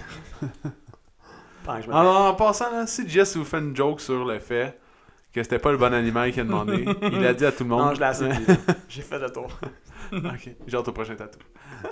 [1.91, 4.79] Alors, en passant, là, si Jess vous fait une joke sur le fait
[5.33, 6.85] que c'était pas le bon animal qu'il a demandé.
[7.03, 7.87] Il a dit à tout le monde.
[7.87, 8.45] Non, je l'ai assez dit.
[8.89, 9.49] J'ai fait le tour.
[10.13, 11.39] ok, j'ai hâte au prochain tatou.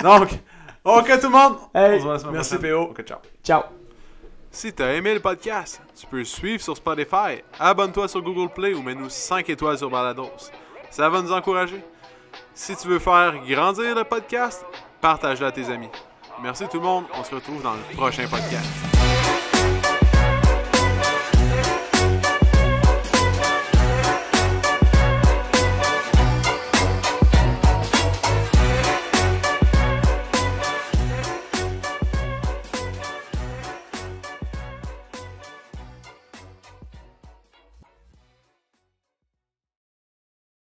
[0.03, 0.29] Donc,
[0.85, 1.57] ok tout le monde.
[1.75, 2.75] Hey, On se voit la semaine merci, prochaine.
[2.77, 2.91] PO.
[2.91, 3.19] Ok, ciao.
[3.43, 3.63] Ciao.
[4.53, 8.83] Si t'as aimé le podcast, tu peux suivre sur Spotify, abonne-toi sur Google Play ou
[8.83, 10.51] mets-nous 5 étoiles sur Balados.
[10.91, 11.81] Ça va nous encourager.
[12.53, 14.67] Si tu veux faire grandir le podcast,
[15.01, 15.89] partage-le à tes amis.
[16.43, 19.00] Merci tout le monde, on se retrouve dans le prochain podcast.